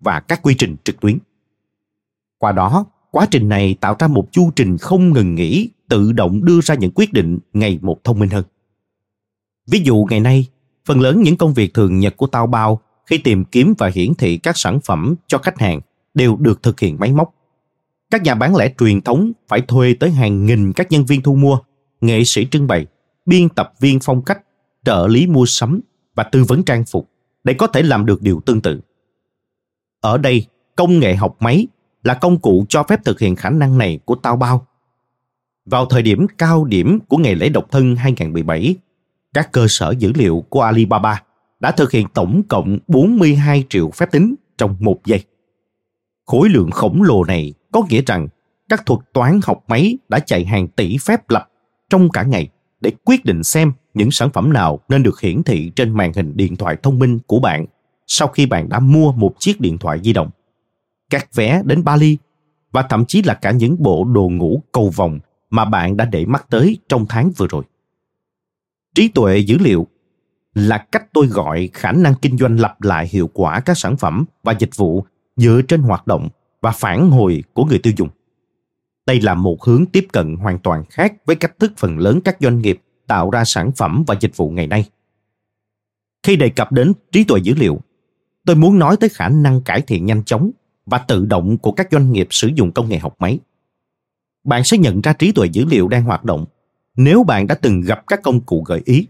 [0.00, 1.18] và các quy trình trực tuyến.
[2.38, 6.44] Qua đó, quá trình này tạo ra một chu trình không ngừng nghỉ tự động
[6.44, 8.44] đưa ra những quyết định ngày một thông minh hơn.
[9.70, 10.46] Ví dụ ngày nay,
[10.84, 14.14] phần lớn những công việc thường nhật của tao bao khi tìm kiếm và hiển
[14.14, 15.80] thị các sản phẩm cho khách hàng
[16.14, 17.34] đều được thực hiện máy móc.
[18.10, 21.34] Các nhà bán lẻ truyền thống phải thuê tới hàng nghìn các nhân viên thu
[21.34, 21.58] mua,
[22.00, 22.86] nghệ sĩ trưng bày,
[23.26, 24.38] biên tập viên phong cách,
[24.84, 25.80] trợ lý mua sắm
[26.14, 27.10] và tư vấn trang phục
[27.44, 28.80] để có thể làm được điều tương tự.
[30.00, 30.46] Ở đây,
[30.76, 31.66] công nghệ học máy
[32.04, 34.66] là công cụ cho phép thực hiện khả năng này của tao bao.
[35.66, 38.76] Vào thời điểm cao điểm của ngày lễ độc thân 2017,
[39.34, 41.22] các cơ sở dữ liệu của Alibaba
[41.60, 45.24] đã thực hiện tổng cộng 42 triệu phép tính trong một giây.
[46.26, 48.28] Khối lượng khổng lồ này có nghĩa rằng
[48.68, 51.48] các thuật toán học máy đã chạy hàng tỷ phép lập
[51.90, 52.48] trong cả ngày
[52.80, 56.36] để quyết định xem những sản phẩm nào nên được hiển thị trên màn hình
[56.36, 57.66] điện thoại thông minh của bạn
[58.08, 60.30] sau khi bạn đã mua một chiếc điện thoại di động,
[61.10, 62.18] các vé đến Bali
[62.72, 65.18] và thậm chí là cả những bộ đồ ngủ cầu vòng
[65.50, 67.64] mà bạn đã để mắt tới trong tháng vừa rồi.
[68.94, 69.86] Trí tuệ dữ liệu
[70.58, 74.24] là cách tôi gọi khả năng kinh doanh lặp lại hiệu quả các sản phẩm
[74.42, 75.04] và dịch vụ
[75.36, 76.28] dựa trên hoạt động
[76.60, 78.08] và phản hồi của người tiêu dùng.
[79.06, 82.36] Đây là một hướng tiếp cận hoàn toàn khác với cách thức phần lớn các
[82.40, 84.84] doanh nghiệp tạo ra sản phẩm và dịch vụ ngày nay.
[86.22, 87.80] Khi đề cập đến trí tuệ dữ liệu,
[88.46, 90.50] tôi muốn nói tới khả năng cải thiện nhanh chóng
[90.86, 93.38] và tự động của các doanh nghiệp sử dụng công nghệ học máy.
[94.44, 96.44] Bạn sẽ nhận ra trí tuệ dữ liệu đang hoạt động
[96.96, 99.06] nếu bạn đã từng gặp các công cụ gợi ý.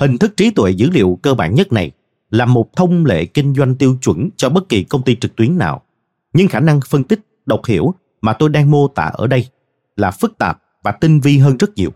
[0.00, 1.90] Hình thức trí tuệ dữ liệu cơ bản nhất này
[2.30, 5.58] là một thông lệ kinh doanh tiêu chuẩn cho bất kỳ công ty trực tuyến
[5.58, 5.82] nào.
[6.32, 9.46] Nhưng khả năng phân tích, đọc hiểu mà tôi đang mô tả ở đây
[9.96, 11.90] là phức tạp và tinh vi hơn rất nhiều.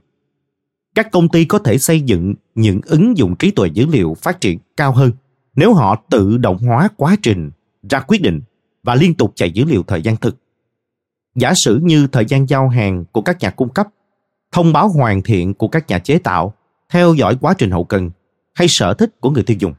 [0.95, 4.41] Các công ty có thể xây dựng những ứng dụng trí tuệ dữ liệu phát
[4.41, 5.13] triển cao hơn
[5.57, 7.51] nếu họ tự động hóa quá trình
[7.91, 8.41] ra quyết định
[8.83, 10.37] và liên tục chạy dữ liệu thời gian thực.
[11.35, 13.89] Giả sử như thời gian giao hàng của các nhà cung cấp,
[14.53, 16.55] thông báo hoàn thiện của các nhà chế tạo,
[16.95, 18.11] theo dõi quá trình hậu cần
[18.55, 19.75] hay sở thích của người tiêu dùng.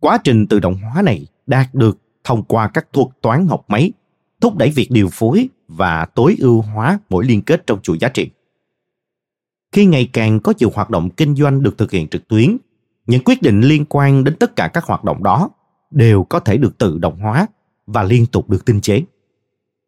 [0.00, 3.92] Quá trình tự động hóa này đạt được thông qua các thuật toán học máy,
[4.40, 8.08] thúc đẩy việc điều phối và tối ưu hóa mỗi liên kết trong chuỗi giá
[8.08, 8.30] trị.
[9.72, 12.56] Khi ngày càng có nhiều hoạt động kinh doanh được thực hiện trực tuyến,
[13.06, 15.50] những quyết định liên quan đến tất cả các hoạt động đó
[15.90, 17.46] đều có thể được tự động hóa
[17.86, 19.02] và liên tục được tinh chế.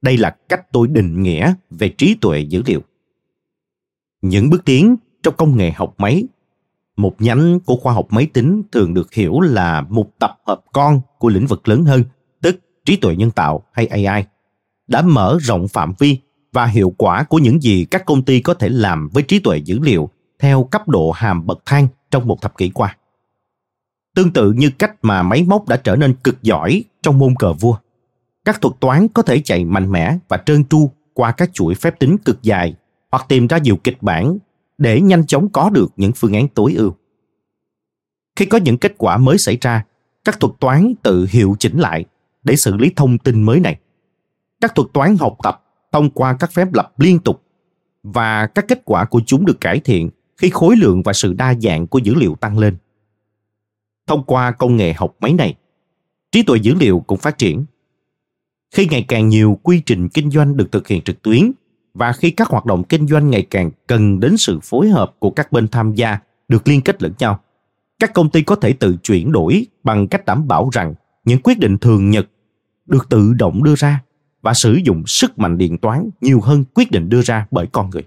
[0.02, 2.80] Đây là cách tôi định nghĩa về trí tuệ dữ liệu.
[4.22, 6.24] Những bước tiến trong công nghệ học máy
[7.00, 11.00] một nhánh của khoa học máy tính thường được hiểu là một tập hợp con
[11.18, 12.04] của lĩnh vực lớn hơn,
[12.42, 14.24] tức trí tuệ nhân tạo hay AI,
[14.88, 16.18] đã mở rộng phạm vi
[16.52, 19.58] và hiệu quả của những gì các công ty có thể làm với trí tuệ
[19.58, 22.96] dữ liệu theo cấp độ hàm bậc thang trong một thập kỷ qua.
[24.14, 27.52] Tương tự như cách mà máy móc đã trở nên cực giỏi trong môn cờ
[27.52, 27.76] vua,
[28.44, 31.98] các thuật toán có thể chạy mạnh mẽ và trơn tru qua các chuỗi phép
[31.98, 32.74] tính cực dài
[33.10, 34.38] hoặc tìm ra nhiều kịch bản
[34.80, 36.94] để nhanh chóng có được những phương án tối ưu.
[38.36, 39.84] Khi có những kết quả mới xảy ra,
[40.24, 42.04] các thuật toán tự hiệu chỉnh lại
[42.42, 43.78] để xử lý thông tin mới này.
[44.60, 47.42] Các thuật toán học tập thông qua các phép lập liên tục
[48.02, 51.54] và các kết quả của chúng được cải thiện khi khối lượng và sự đa
[51.54, 52.76] dạng của dữ liệu tăng lên.
[54.06, 55.54] Thông qua công nghệ học máy này,
[56.32, 57.64] trí tuệ dữ liệu cũng phát triển.
[58.74, 61.52] Khi ngày càng nhiều quy trình kinh doanh được thực hiện trực tuyến
[61.94, 65.30] và khi các hoạt động kinh doanh ngày càng cần đến sự phối hợp của
[65.30, 66.18] các bên tham gia
[66.48, 67.40] được liên kết lẫn nhau,
[67.98, 71.58] các công ty có thể tự chuyển đổi bằng cách đảm bảo rằng những quyết
[71.58, 72.26] định thường nhật
[72.86, 74.02] được tự động đưa ra
[74.42, 77.90] và sử dụng sức mạnh điện toán nhiều hơn quyết định đưa ra bởi con
[77.90, 78.02] người.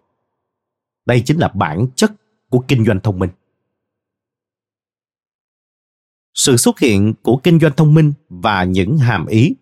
[1.05, 2.11] Đây chính là bản chất
[2.49, 3.29] của kinh doanh thông minh.
[6.33, 9.55] Sự xuất hiện của kinh doanh thông minh và những hàm ý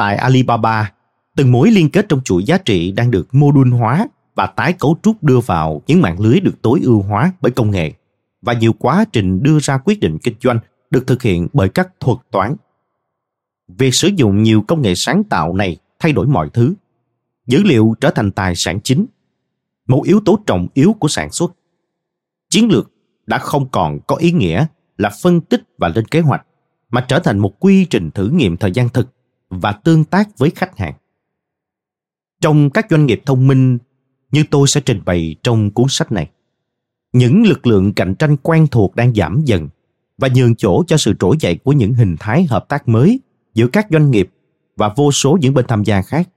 [0.00, 0.92] tại Alibaba,
[1.36, 4.72] từng mối liên kết trong chuỗi giá trị đang được mô đun hóa và tái
[4.72, 7.92] cấu trúc đưa vào những mạng lưới được tối ưu hóa bởi công nghệ
[8.42, 10.58] và nhiều quá trình đưa ra quyết định kinh doanh
[10.90, 12.56] được thực hiện bởi các thuật toán.
[13.68, 16.74] Việc sử dụng nhiều công nghệ sáng tạo này thay đổi mọi thứ.
[17.46, 19.06] Dữ liệu trở thành tài sản chính,
[19.88, 21.52] một yếu tố trọng yếu của sản xuất.
[22.48, 22.90] Chiến lược
[23.26, 26.46] đã không còn có ý nghĩa là phân tích và lên kế hoạch,
[26.90, 29.08] mà trở thành một quy trình thử nghiệm thời gian thực
[29.50, 30.94] và tương tác với khách hàng.
[32.40, 33.78] Trong các doanh nghiệp thông minh
[34.32, 36.30] như tôi sẽ trình bày trong cuốn sách này,
[37.12, 39.68] những lực lượng cạnh tranh quen thuộc đang giảm dần
[40.18, 43.20] và nhường chỗ cho sự trỗi dậy của những hình thái hợp tác mới
[43.54, 44.30] giữa các doanh nghiệp
[44.76, 46.28] và vô số những bên tham gia khác.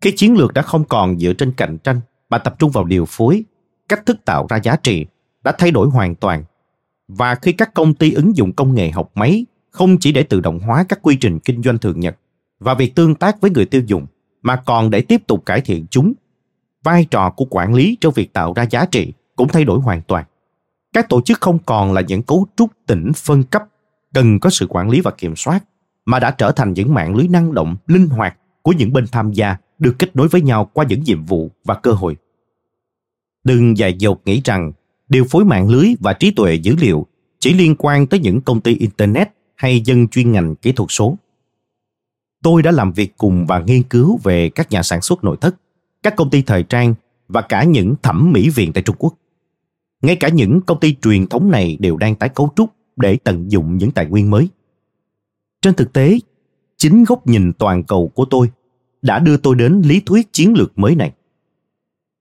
[0.00, 2.00] Khi chiến lược đã không còn dựa trên cạnh tranh
[2.30, 3.44] mà tập trung vào điều phối,
[3.88, 5.06] cách thức tạo ra giá trị
[5.44, 6.44] đã thay đổi hoàn toàn.
[7.08, 9.46] Và khi các công ty ứng dụng công nghệ học máy
[9.76, 12.16] không chỉ để tự động hóa các quy trình kinh doanh thường nhật
[12.58, 14.06] và việc tương tác với người tiêu dùng,
[14.42, 16.12] mà còn để tiếp tục cải thiện chúng.
[16.84, 20.02] Vai trò của quản lý trong việc tạo ra giá trị cũng thay đổi hoàn
[20.02, 20.24] toàn.
[20.92, 23.62] Các tổ chức không còn là những cấu trúc tỉnh phân cấp,
[24.14, 25.64] cần có sự quản lý và kiểm soát,
[26.04, 29.32] mà đã trở thành những mạng lưới năng động, linh hoạt của những bên tham
[29.32, 32.16] gia, được kết nối với nhau qua những nhiệm vụ và cơ hội.
[33.44, 34.72] Đừng dài dột nghĩ rằng
[35.08, 37.06] điều phối mạng lưới và trí tuệ dữ liệu
[37.38, 41.16] chỉ liên quan tới những công ty internet hay dân chuyên ngành kỹ thuật số.
[42.42, 45.56] Tôi đã làm việc cùng và nghiên cứu về các nhà sản xuất nội thất,
[46.02, 46.94] các công ty thời trang
[47.28, 49.14] và cả những thẩm mỹ viện tại Trung Quốc.
[50.02, 53.50] Ngay cả những công ty truyền thống này đều đang tái cấu trúc để tận
[53.50, 54.48] dụng những tài nguyên mới.
[55.62, 56.18] Trên thực tế,
[56.76, 58.50] chính góc nhìn toàn cầu của tôi
[59.02, 61.12] đã đưa tôi đến lý thuyết chiến lược mới này.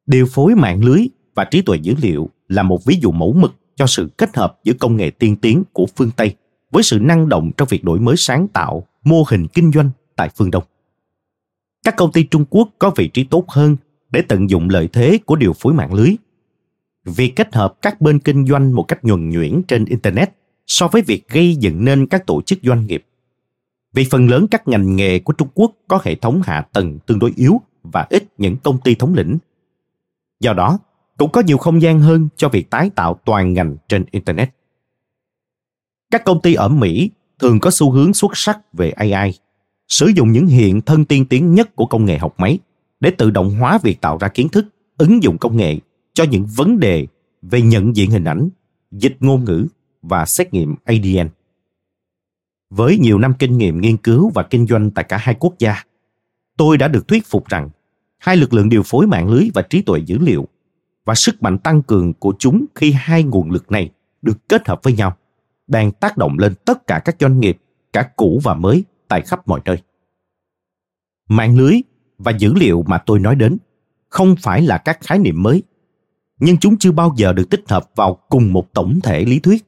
[0.06, 3.54] Điều phối mạng lưới và trí tuệ dữ liệu là một ví dụ mẫu mực
[3.76, 6.36] cho sự kết hợp giữa công nghệ tiên tiến của phương Tây
[6.76, 10.30] với sự năng động trong việc đổi mới sáng tạo mô hình kinh doanh tại
[10.36, 10.64] phương Đông.
[11.84, 13.76] Các công ty Trung Quốc có vị trí tốt hơn
[14.10, 16.16] để tận dụng lợi thế của điều phối mạng lưới.
[17.06, 20.30] Việc kết hợp các bên kinh doanh một cách nhuần nhuyễn trên Internet
[20.68, 23.06] so với việc gây dựng nên các tổ chức doanh nghiệp.
[23.94, 27.20] Vì phần lớn các ngành nghề của Trung Quốc có hệ thống hạ tầng tương
[27.20, 29.38] đối yếu và ít những công ty thống lĩnh.
[30.40, 30.80] Do đó,
[31.18, 34.50] cũng có nhiều không gian hơn cho việc tái tạo toàn ngành trên Internet.
[36.12, 39.34] Các công ty ở Mỹ thường có xu hướng xuất sắc về AI,
[39.88, 42.60] sử dụng những hiện thân tiên tiến nhất của công nghệ học máy
[43.00, 44.66] để tự động hóa việc tạo ra kiến thức,
[44.98, 45.78] ứng dụng công nghệ
[46.14, 47.08] cho những vấn đề
[47.42, 48.50] về nhận diện hình ảnh,
[48.92, 49.68] dịch ngôn ngữ
[50.02, 51.30] và xét nghiệm ADN.
[52.70, 55.84] Với nhiều năm kinh nghiệm nghiên cứu và kinh doanh tại cả hai quốc gia,
[56.58, 57.70] tôi đã được thuyết phục rằng
[58.18, 60.48] hai lực lượng điều phối mạng lưới và trí tuệ dữ liệu
[61.06, 63.92] và sức mạnh tăng cường của chúng khi hai nguồn lực này
[64.22, 65.18] được kết hợp với nhau
[65.68, 67.58] đang tác động lên tất cả các doanh nghiệp,
[67.94, 69.78] cả cũ và mới tại khắp mọi nơi.
[71.30, 71.82] Mạng lưới
[72.18, 73.58] và dữ liệu mà tôi nói đến
[74.10, 75.64] không phải là các khái niệm mới.
[76.40, 79.66] nhưng chúng chưa bao giờ được tích hợp vào cùng một tổng thể lý thuyết.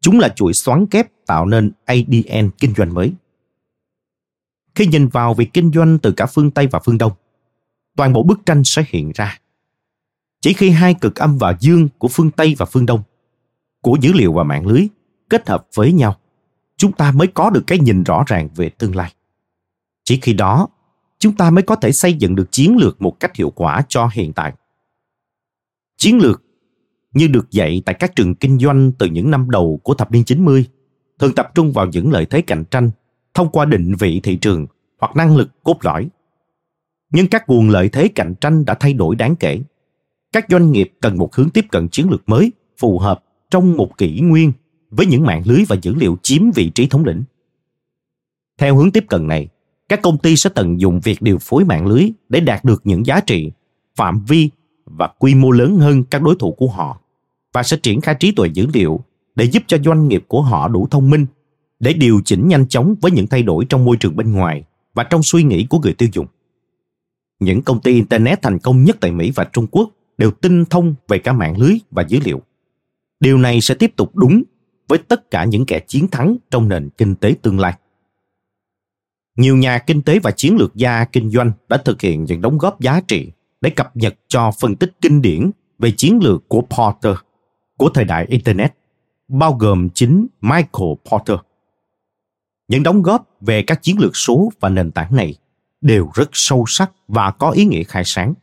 [0.00, 3.12] Chúng là chuỗi xoắn kép tạo nên ADN kinh doanh mới.
[4.74, 7.12] Khi nhìn vào việc kinh doanh từ cả phương Tây và phương Đông,
[7.96, 9.38] toàn bộ bức tranh sẽ hiện ra.
[10.40, 13.02] Chỉ khi hai cực âm và dương của phương Tây và phương Đông,
[13.82, 14.88] của dữ liệu và mạng lưới
[15.30, 16.16] kết hợp với nhau,
[16.76, 19.12] chúng ta mới có được cái nhìn rõ ràng về tương lai.
[20.04, 20.68] Chỉ khi đó,
[21.18, 24.08] chúng ta mới có thể xây dựng được chiến lược một cách hiệu quả cho
[24.12, 24.52] hiện tại.
[25.96, 26.42] Chiến lược
[27.14, 30.24] như được dạy tại các trường kinh doanh từ những năm đầu của thập niên
[30.24, 30.66] 90,
[31.18, 32.90] thường tập trung vào những lợi thế cạnh tranh
[33.34, 34.66] thông qua định vị thị trường
[35.00, 36.08] hoặc năng lực cốt lõi.
[37.12, 39.60] Nhưng các nguồn lợi thế cạnh tranh đã thay đổi đáng kể.
[40.32, 43.98] Các doanh nghiệp cần một hướng tiếp cận chiến lược mới phù hợp trong một
[43.98, 44.52] kỷ nguyên
[44.90, 47.22] với những mạng lưới và dữ liệu chiếm vị trí thống lĩnh.
[48.58, 49.48] Theo hướng tiếp cận này,
[49.88, 53.06] các công ty sẽ tận dụng việc điều phối mạng lưới để đạt được những
[53.06, 53.52] giá trị,
[53.96, 54.50] phạm vi
[54.84, 57.00] và quy mô lớn hơn các đối thủ của họ
[57.52, 59.00] và sẽ triển khai trí tuệ dữ liệu
[59.34, 61.26] để giúp cho doanh nghiệp của họ đủ thông minh
[61.80, 64.64] để điều chỉnh nhanh chóng với những thay đổi trong môi trường bên ngoài
[64.94, 66.26] và trong suy nghĩ của người tiêu dùng.
[67.40, 70.94] Những công ty Internet thành công nhất tại Mỹ và Trung Quốc đều tinh thông
[71.08, 72.42] về cả mạng lưới và dữ liệu.
[73.20, 74.42] Điều này sẽ tiếp tục đúng
[74.88, 77.74] với tất cả những kẻ chiến thắng trong nền kinh tế tương lai.
[79.36, 82.58] Nhiều nhà kinh tế và chiến lược gia kinh doanh đã thực hiện những đóng
[82.58, 86.60] góp giá trị để cập nhật cho phân tích kinh điển về chiến lược của
[86.60, 87.16] Porter
[87.76, 88.74] của thời đại Internet,
[89.28, 91.38] bao gồm chính Michael Porter.
[92.68, 95.34] Những đóng góp về các chiến lược số và nền tảng này
[95.80, 98.34] đều rất sâu sắc và có ý nghĩa khai sáng.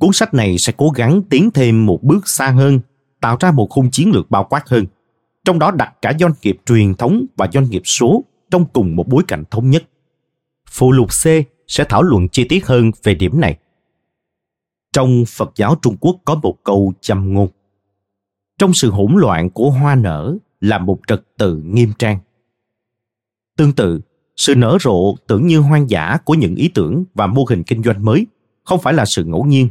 [0.00, 2.80] Cuốn sách này sẽ cố gắng tiến thêm một bước xa hơn,
[3.20, 4.86] tạo ra một khung chiến lược bao quát hơn,
[5.44, 9.08] trong đó đặt cả doanh nghiệp truyền thống và doanh nghiệp số trong cùng một
[9.08, 9.84] bối cảnh thống nhất.
[10.70, 11.26] Phụ lục C
[11.66, 13.58] sẽ thảo luận chi tiết hơn về điểm này.
[14.92, 17.48] Trong Phật giáo Trung Quốc có một câu châm ngôn.
[18.58, 22.18] Trong sự hỗn loạn của hoa nở là một trật tự nghiêm trang.
[23.56, 24.00] Tương tự,
[24.36, 27.82] sự nở rộ tưởng như hoang dã của những ý tưởng và mô hình kinh
[27.82, 28.26] doanh mới
[28.64, 29.68] không phải là sự ngẫu nhiên.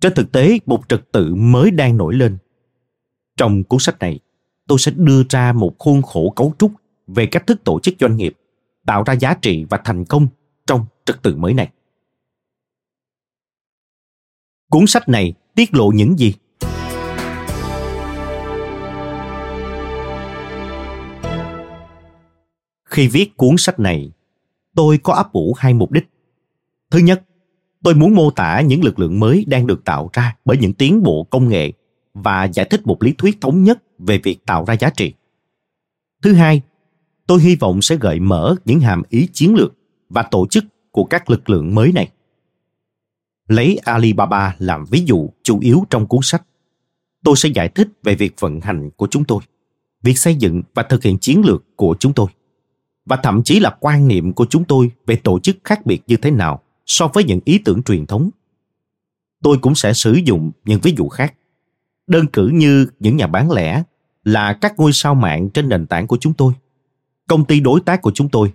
[0.00, 2.38] Trên thực tế, một trật tự mới đang nổi lên.
[3.36, 4.20] Trong cuốn sách này,
[4.66, 6.72] tôi sẽ đưa ra một khuôn khổ cấu trúc
[7.06, 8.34] về cách thức tổ chức doanh nghiệp,
[8.86, 10.28] tạo ra giá trị và thành công
[10.66, 11.70] trong trật tự mới này.
[14.70, 16.34] Cuốn sách này tiết lộ những gì?
[22.84, 24.12] Khi viết cuốn sách này,
[24.74, 26.08] tôi có ấp ủ hai mục đích.
[26.90, 27.22] Thứ nhất,
[27.82, 31.02] tôi muốn mô tả những lực lượng mới đang được tạo ra bởi những tiến
[31.02, 31.72] bộ công nghệ
[32.14, 35.12] và giải thích một lý thuyết thống nhất về việc tạo ra giá trị.
[36.22, 36.62] Thứ hai,
[37.26, 39.74] tôi hy vọng sẽ gợi mở những hàm ý chiến lược
[40.08, 42.10] và tổ chức của các lực lượng mới này.
[43.48, 46.42] Lấy Alibaba làm ví dụ chủ yếu trong cuốn sách,
[47.22, 49.42] tôi sẽ giải thích về việc vận hành của chúng tôi,
[50.02, 52.26] việc xây dựng và thực hiện chiến lược của chúng tôi,
[53.06, 56.16] và thậm chí là quan niệm của chúng tôi về tổ chức khác biệt như
[56.16, 58.30] thế nào so với những ý tưởng truyền thống.
[59.42, 61.34] Tôi cũng sẽ sử dụng những ví dụ khác.
[62.06, 63.82] Đơn cử như những nhà bán lẻ
[64.24, 66.52] là các ngôi sao mạng trên nền tảng của chúng tôi
[67.26, 68.52] công ty đối tác của chúng tôi,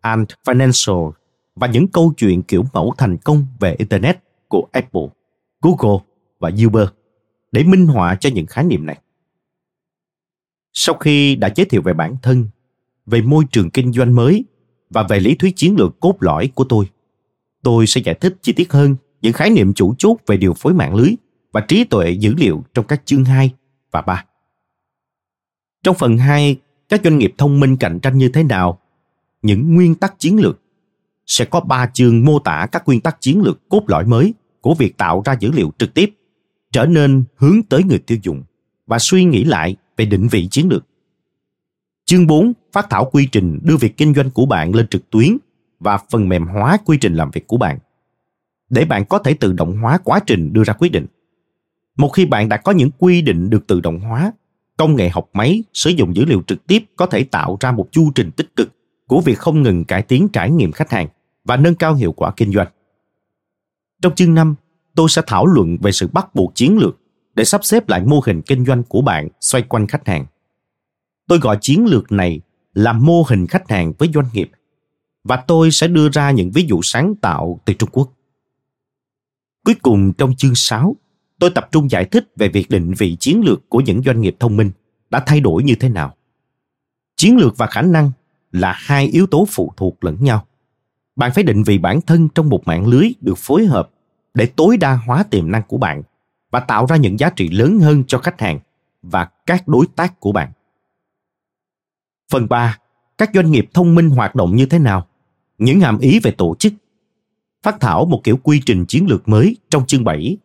[0.00, 1.12] Ant Financial
[1.54, 4.18] và những câu chuyện kiểu mẫu thành công về Internet
[4.48, 5.06] của Apple,
[5.62, 6.04] Google
[6.38, 6.88] và Uber
[7.52, 8.98] để minh họa cho những khái niệm này.
[10.72, 12.48] Sau khi đã giới thiệu về bản thân,
[13.06, 14.44] về môi trường kinh doanh mới
[14.90, 16.90] và về lý thuyết chiến lược cốt lõi của tôi,
[17.62, 20.74] tôi sẽ giải thích chi tiết hơn những khái niệm chủ chốt về điều phối
[20.74, 21.10] mạng lưới
[21.52, 23.50] và trí tuệ dữ liệu trong các chương 2
[23.90, 24.24] và 3.
[25.82, 26.56] Trong phần 2
[26.88, 28.78] các doanh nghiệp thông minh cạnh tranh như thế nào,
[29.42, 30.60] những nguyên tắc chiến lược.
[31.26, 34.74] Sẽ có ba chương mô tả các nguyên tắc chiến lược cốt lõi mới của
[34.74, 36.10] việc tạo ra dữ liệu trực tiếp,
[36.72, 38.42] trở nên hướng tới người tiêu dùng
[38.86, 40.86] và suy nghĩ lại về định vị chiến lược.
[42.04, 45.36] Chương 4 phát thảo quy trình đưa việc kinh doanh của bạn lên trực tuyến
[45.80, 47.78] và phần mềm hóa quy trình làm việc của bạn
[48.70, 51.06] để bạn có thể tự động hóa quá trình đưa ra quyết định.
[51.98, 54.32] Một khi bạn đã có những quy định được tự động hóa
[54.76, 57.88] công nghệ học máy sử dụng dữ liệu trực tiếp có thể tạo ra một
[57.92, 58.72] chu trình tích cực
[59.06, 61.08] của việc không ngừng cải tiến trải nghiệm khách hàng
[61.44, 62.68] và nâng cao hiệu quả kinh doanh.
[64.02, 64.54] Trong chương 5,
[64.94, 66.96] tôi sẽ thảo luận về sự bắt buộc chiến lược
[67.34, 70.26] để sắp xếp lại mô hình kinh doanh của bạn xoay quanh khách hàng.
[71.26, 72.40] Tôi gọi chiến lược này
[72.74, 74.50] là mô hình khách hàng với doanh nghiệp
[75.24, 78.12] và tôi sẽ đưa ra những ví dụ sáng tạo từ Trung Quốc.
[79.64, 80.96] Cuối cùng trong chương 6,
[81.38, 84.36] tôi tập trung giải thích về việc định vị chiến lược của những doanh nghiệp
[84.40, 84.70] thông minh
[85.10, 86.14] đã thay đổi như thế nào.
[87.16, 88.10] Chiến lược và khả năng
[88.52, 90.46] là hai yếu tố phụ thuộc lẫn nhau.
[91.16, 93.90] Bạn phải định vị bản thân trong một mạng lưới được phối hợp
[94.34, 96.02] để tối đa hóa tiềm năng của bạn
[96.50, 98.60] và tạo ra những giá trị lớn hơn cho khách hàng
[99.02, 100.52] và các đối tác của bạn.
[102.30, 102.78] Phần 3.
[103.18, 105.06] Các doanh nghiệp thông minh hoạt động như thế nào?
[105.58, 106.72] Những hàm ý về tổ chức.
[107.62, 110.36] Phát thảo một kiểu quy trình chiến lược mới trong chương 7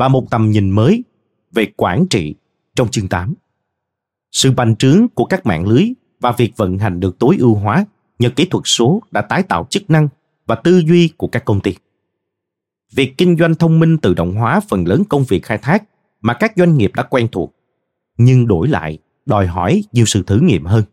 [0.00, 1.04] và một tầm nhìn mới
[1.52, 2.34] về quản trị
[2.74, 3.34] trong chương 8.
[4.32, 5.84] Sự bành trướng của các mạng lưới
[6.20, 7.84] và việc vận hành được tối ưu hóa
[8.18, 10.08] nhờ kỹ thuật số đã tái tạo chức năng
[10.46, 11.74] và tư duy của các công ty.
[12.92, 15.84] Việc kinh doanh thông minh tự động hóa phần lớn công việc khai thác
[16.20, 17.54] mà các doanh nghiệp đã quen thuộc,
[18.18, 20.84] nhưng đổi lại đòi hỏi nhiều sự thử nghiệm hơn.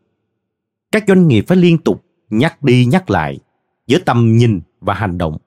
[0.91, 3.39] Các doanh nghiệp phải liên tục nhắc đi nhắc lại
[3.87, 5.37] giữa tầm nhìn và hành động,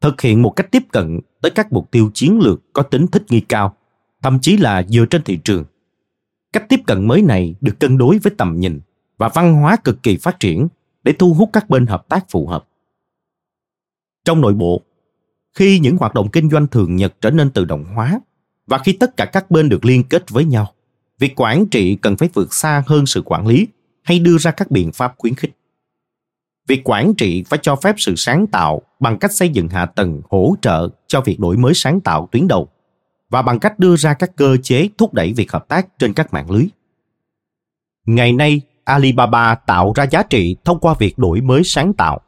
[0.00, 3.24] thực hiện một cách tiếp cận tới các mục tiêu chiến lược có tính thích
[3.28, 3.76] nghi cao,
[4.22, 5.64] thậm chí là dựa trên thị trường.
[6.52, 8.80] Cách tiếp cận mới này được cân đối với tầm nhìn
[9.18, 10.68] và văn hóa cực kỳ phát triển
[11.04, 12.68] để thu hút các bên hợp tác phù hợp.
[14.24, 14.82] Trong nội bộ,
[15.54, 18.20] khi những hoạt động kinh doanh thường nhật trở nên tự động hóa
[18.66, 20.72] và khi tất cả các bên được liên kết với nhau,
[21.18, 23.68] việc quản trị cần phải vượt xa hơn sự quản lý
[24.02, 25.56] hay đưa ra các biện pháp khuyến khích.
[26.66, 30.22] Việc quản trị phải cho phép sự sáng tạo bằng cách xây dựng hạ tầng
[30.30, 32.68] hỗ trợ cho việc đổi mới sáng tạo tuyến đầu
[33.30, 36.32] và bằng cách đưa ra các cơ chế thúc đẩy việc hợp tác trên các
[36.32, 36.66] mạng lưới.
[38.06, 42.20] Ngày nay, Alibaba tạo ra giá trị thông qua việc đổi mới sáng tạo.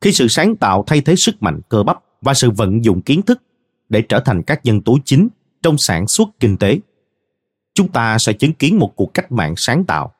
[0.00, 3.22] Khi sự sáng tạo thay thế sức mạnh cơ bắp và sự vận dụng kiến
[3.22, 3.42] thức
[3.88, 5.28] để trở thành các nhân tố chính
[5.62, 6.78] trong sản xuất kinh tế,
[7.74, 10.12] chúng ta sẽ chứng kiến một cuộc cách mạng sáng tạo,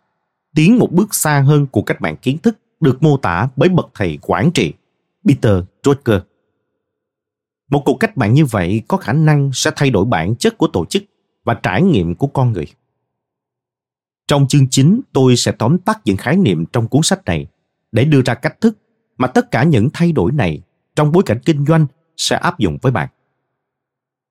[0.55, 3.89] tiến một bước xa hơn cuộc cách mạng kiến thức được mô tả bởi bậc
[3.95, 4.73] thầy quản trị
[5.25, 6.21] Peter Drucker.
[7.71, 10.67] Một cuộc cách mạng như vậy có khả năng sẽ thay đổi bản chất của
[10.67, 11.03] tổ chức
[11.45, 12.67] và trải nghiệm của con người.
[14.29, 17.47] Trong chương chính, tôi sẽ tóm tắt những khái niệm trong cuốn sách này
[17.93, 18.79] để đưa ra cách thức
[19.19, 20.63] mà tất cả những thay đổi này
[20.97, 21.87] trong bối cảnh kinh doanh
[22.17, 23.09] sẽ áp dụng với bạn.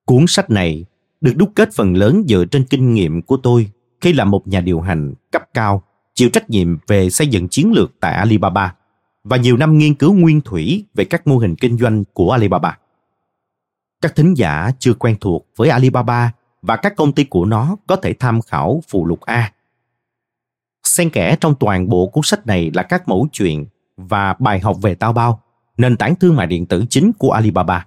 [0.04, 0.84] Cuốn sách này
[1.20, 3.70] được đúc kết phần lớn dựa trên kinh nghiệm của tôi
[4.00, 5.82] khi là một nhà điều hành cấp cao
[6.18, 8.74] chịu trách nhiệm về xây dựng chiến lược tại Alibaba
[9.24, 12.78] và nhiều năm nghiên cứu nguyên thủy về các mô hình kinh doanh của Alibaba.
[14.00, 16.32] Các thính giả chưa quen thuộc với Alibaba
[16.62, 19.52] và các công ty của nó có thể tham khảo phụ lục A
[20.84, 23.66] Xen kẽ trong toàn bộ cuốn sách này là các mẫu chuyện
[23.96, 25.42] và bài học về tao bao,
[25.76, 27.86] nền tảng thương mại điện tử chính của Alibaba.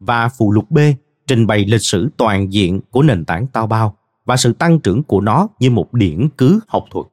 [0.00, 0.78] Và phụ lục B
[1.26, 5.02] trình bày lịch sử toàn diện của nền tảng tao bao và sự tăng trưởng
[5.02, 7.06] của nó như một điển cứ học thuật.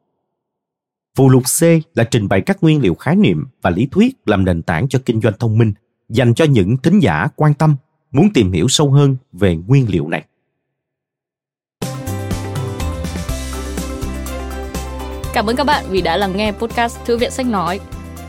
[1.15, 1.63] Phụ lục C
[1.97, 4.99] là trình bày các nguyên liệu khái niệm và lý thuyết làm nền tảng cho
[5.05, 5.73] kinh doanh thông minh
[6.09, 7.75] dành cho những thính giả quan tâm
[8.11, 10.25] muốn tìm hiểu sâu hơn về nguyên liệu này.
[15.33, 17.79] Cảm ơn các bạn vì đã lắng nghe podcast Thư viện Sách Nói.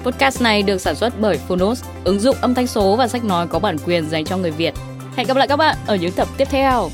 [0.05, 3.47] Podcast này được sản xuất bởi Phonos, ứng dụng âm thanh số và sách nói
[3.47, 4.75] có bản quyền dành cho người Việt.
[5.17, 6.91] Hẹn gặp lại các bạn ở những tập tiếp theo.